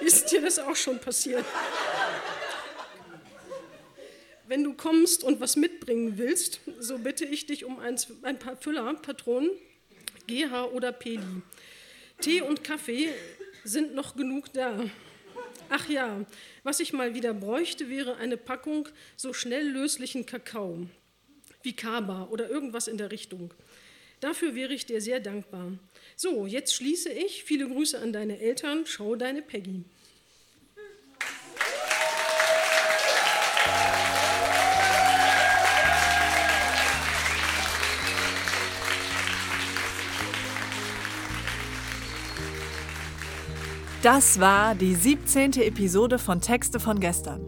Ist 0.01 0.31
dir 0.31 0.41
das 0.41 0.59
auch 0.73 0.75
schon 0.75 0.97
passiert? 0.99 1.45
Wenn 4.47 4.63
du 4.63 4.73
kommst 4.73 5.23
und 5.23 5.39
was 5.39 5.55
mitbringen 5.55 6.17
willst, 6.17 6.61
so 6.79 6.97
bitte 6.97 7.25
ich 7.25 7.45
dich 7.45 7.63
um 7.63 7.79
ein, 7.79 7.95
ein 8.23 8.39
paar 8.39 8.57
Füller, 8.57 8.91
Patronen, 8.95 9.51
GH 10.27 10.65
oder 10.73 10.91
Peli. 10.91 11.21
Tee 12.21 12.41
und 12.41 12.63
Kaffee 12.63 13.09
sind 13.63 13.93
noch 13.93 14.15
genug 14.15 14.51
da. 14.53 14.83
Ach 15.69 15.87
ja, 15.89 16.25
was 16.63 16.79
ich 16.79 16.91
mal 16.91 17.13
wieder 17.13 17.35
bräuchte, 17.35 17.89
wäre 17.89 18.17
eine 18.17 18.37
Packung 18.37 18.89
so 19.15 19.31
schnell 19.31 19.67
löslichen 19.67 20.25
Kakao, 20.25 20.87
wie 21.61 21.75
Kaba 21.75 22.29
oder 22.31 22.49
irgendwas 22.49 22.87
in 22.87 22.97
der 22.97 23.11
Richtung. 23.11 23.53
Dafür 24.19 24.55
wäre 24.55 24.73
ich 24.73 24.85
dir 24.85 25.01
sehr 25.01 25.19
dankbar. 25.19 25.77
So, 26.15 26.47
jetzt 26.47 26.73
schließe 26.73 27.11
ich. 27.11 27.43
Viele 27.43 27.67
Grüße 27.67 27.99
an 27.99 28.13
deine 28.13 28.39
Eltern. 28.39 28.85
Schau 28.85 29.15
deine 29.15 29.41
Peggy. 29.41 29.83
Das 44.03 44.41
war 44.41 44.75
die 44.75 44.95
17. 44.95 45.53
Episode 45.61 46.19
von 46.19 46.41
Texte 46.41 46.81
von 46.81 46.99
gestern. 46.99 47.39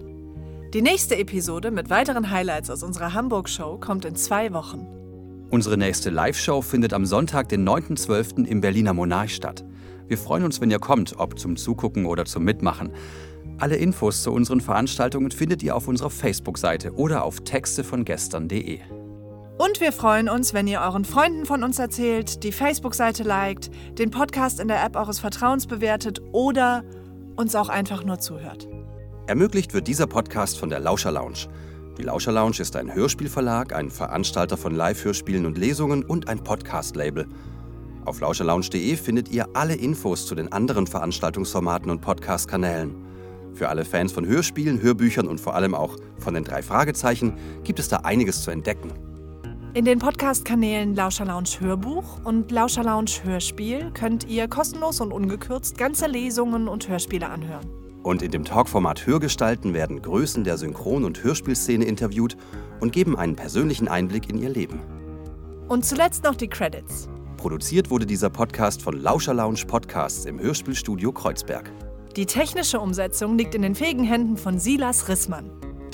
Die 0.74 0.82
nächste 0.82 1.18
Episode 1.18 1.70
mit 1.70 1.90
weiteren 1.90 2.32
Highlights 2.32 2.70
aus 2.70 2.82
unserer 2.82 3.14
Hamburg-Show 3.14 3.78
kommt 3.82 4.06
in 4.06 4.16
zwei 4.16 4.54
Wochen. 4.54 4.88
Unsere 5.50 5.78
nächste 5.78 6.12
Live-Show 6.12 6.62
findet 6.62 6.94
am 6.94 7.06
Sonntag, 7.06 7.50
den 7.50 7.68
9.12. 7.68 8.46
im 8.46 8.62
Berliner 8.62 8.94
Monarch 8.94 9.36
statt. 9.36 9.66
Wir 10.08 10.18
freuen 10.18 10.46
uns, 10.46 10.62
wenn 10.62 10.72
ihr 10.72 10.80
kommt, 10.80 11.16
ob 11.18 11.38
zum 11.38 11.58
Zugucken 11.58 12.06
oder 12.06 12.24
zum 12.24 12.46
Mitmachen. 12.46 12.92
Alle 13.58 13.76
Infos 13.76 14.24
zu 14.24 14.32
unseren 14.32 14.62
Veranstaltungen 14.62 15.32
findet 15.32 15.62
ihr 15.62 15.76
auf 15.76 15.90
unserer 15.90 16.10
Facebook-Seite 16.10 16.94
oder 16.94 17.26
auf 17.26 17.42
textevongestern.de. 17.42 18.80
Und 19.58 19.80
wir 19.80 19.94
freuen 19.94 20.28
uns, 20.28 20.54
wenn 20.54 20.68
ihr 20.68 20.82
euren 20.82 21.06
Freunden 21.06 21.46
von 21.46 21.64
uns 21.64 21.80
erzählt, 21.80 22.44
die 22.44 22.52
Facebook-Seite 22.52 23.24
liked, 23.24 23.72
den 23.98 24.12
Podcast 24.12 24.60
in 24.60 24.68
der 24.68 24.84
App 24.84 24.98
eures 24.98 25.20
Vertrauens 25.20 25.66
bewertet 25.66 26.22
oder 26.34 26.84
uns 27.38 27.56
auch 27.56 27.70
einfach 27.70 28.04
nur 28.04 28.20
zuhört. 28.20 28.68
Ermöglicht 29.28 29.74
wird 29.74 29.88
dieser 29.88 30.08
Podcast 30.08 30.60
von 30.60 30.70
der 30.70 30.82
Lauscher 30.82 31.12
Lounge. 31.12 31.48
Die 31.98 32.04
Lauscher 32.04 32.34
Lounge 32.34 32.60
ist 32.60 32.76
ein 32.76 32.94
Hörspielverlag, 32.94 33.74
ein 33.74 33.90
Veranstalter 33.90 34.58
von 34.58 34.76
Live-Hörspielen 34.76 35.46
und 35.46 35.58
Lesungen 35.58 36.04
und 36.04 36.28
ein 36.28 36.44
Podcast-Label. 36.44 37.26
Auf 38.04 38.20
lauscherlounge.de 38.20 38.98
findet 38.98 39.30
ihr 39.30 39.48
alle 39.54 39.76
Infos 39.76 40.28
zu 40.28 40.36
den 40.36 40.52
anderen 40.52 40.86
Veranstaltungsformaten 40.86 41.90
und 41.90 42.02
Podcast-Kanälen. 42.02 42.94
Für 43.54 43.70
alle 43.70 43.86
Fans 43.86 44.12
von 44.12 44.28
Hörspielen, 44.28 44.82
Hörbüchern 44.82 45.30
und 45.30 45.40
vor 45.40 45.56
allem 45.56 45.74
auch 45.74 45.96
von 46.20 46.34
den 46.34 46.44
drei 46.44 46.62
Fragezeichen 46.62 47.38
gibt 47.64 47.80
es 47.80 47.88
da 47.88 47.98
einiges 47.98 48.44
zu 48.44 48.52
entdecken. 48.52 49.15
In 49.76 49.84
den 49.84 50.00
Podcast-Kanälen 50.00 50.96
Lauscher 50.96 51.26
Lounge 51.26 51.60
Hörbuch 51.60 52.24
und 52.24 52.50
Lauscher 52.50 52.86
Lounge 52.86 53.12
Hörspiel 53.26 53.92
könnt 53.92 54.26
ihr 54.26 54.48
kostenlos 54.48 55.02
und 55.02 55.12
ungekürzt 55.12 55.78
ganze 55.78 56.08
Lesungen 56.08 56.70
und 56.70 56.88
Hörspiele 56.88 57.28
anhören. 57.28 57.70
Und 58.02 58.22
in 58.22 58.32
dem 58.32 58.46
Talkformat 58.46 59.06
Hörgestalten 59.06 59.74
werden 59.74 60.02
Größen 60.02 60.46
der 60.46 60.58
Synchron- 60.58 61.04
und 61.04 61.22
Hörspielszene 61.22 61.84
interviewt 61.84 62.38
und 62.80 62.94
geben 62.94 63.18
einen 63.18 63.36
persönlichen 63.36 63.90
Einblick 63.90 64.30
in 64.30 64.38
ihr 64.38 64.48
Leben. 64.48 64.80
Und 65.68 65.84
zuletzt 65.84 66.24
noch 66.24 66.36
die 66.36 66.48
Credits. 66.48 67.10
Produziert 67.36 67.90
wurde 67.90 68.06
dieser 68.06 68.30
Podcast 68.30 68.82
von 68.82 68.98
Lauscher 68.98 69.34
Lounge 69.34 69.66
Podcasts 69.68 70.24
im 70.24 70.40
Hörspielstudio 70.40 71.12
Kreuzberg. 71.12 71.70
Die 72.16 72.26
technische 72.26 72.80
Umsetzung 72.80 73.38
liegt 73.38 73.54
in 73.56 73.62
den 73.64 73.76
fähigen 73.76 74.06
Händen 74.06 74.38
von 74.38 74.58
Silas 74.58 75.10
Rissmann. 75.10 75.52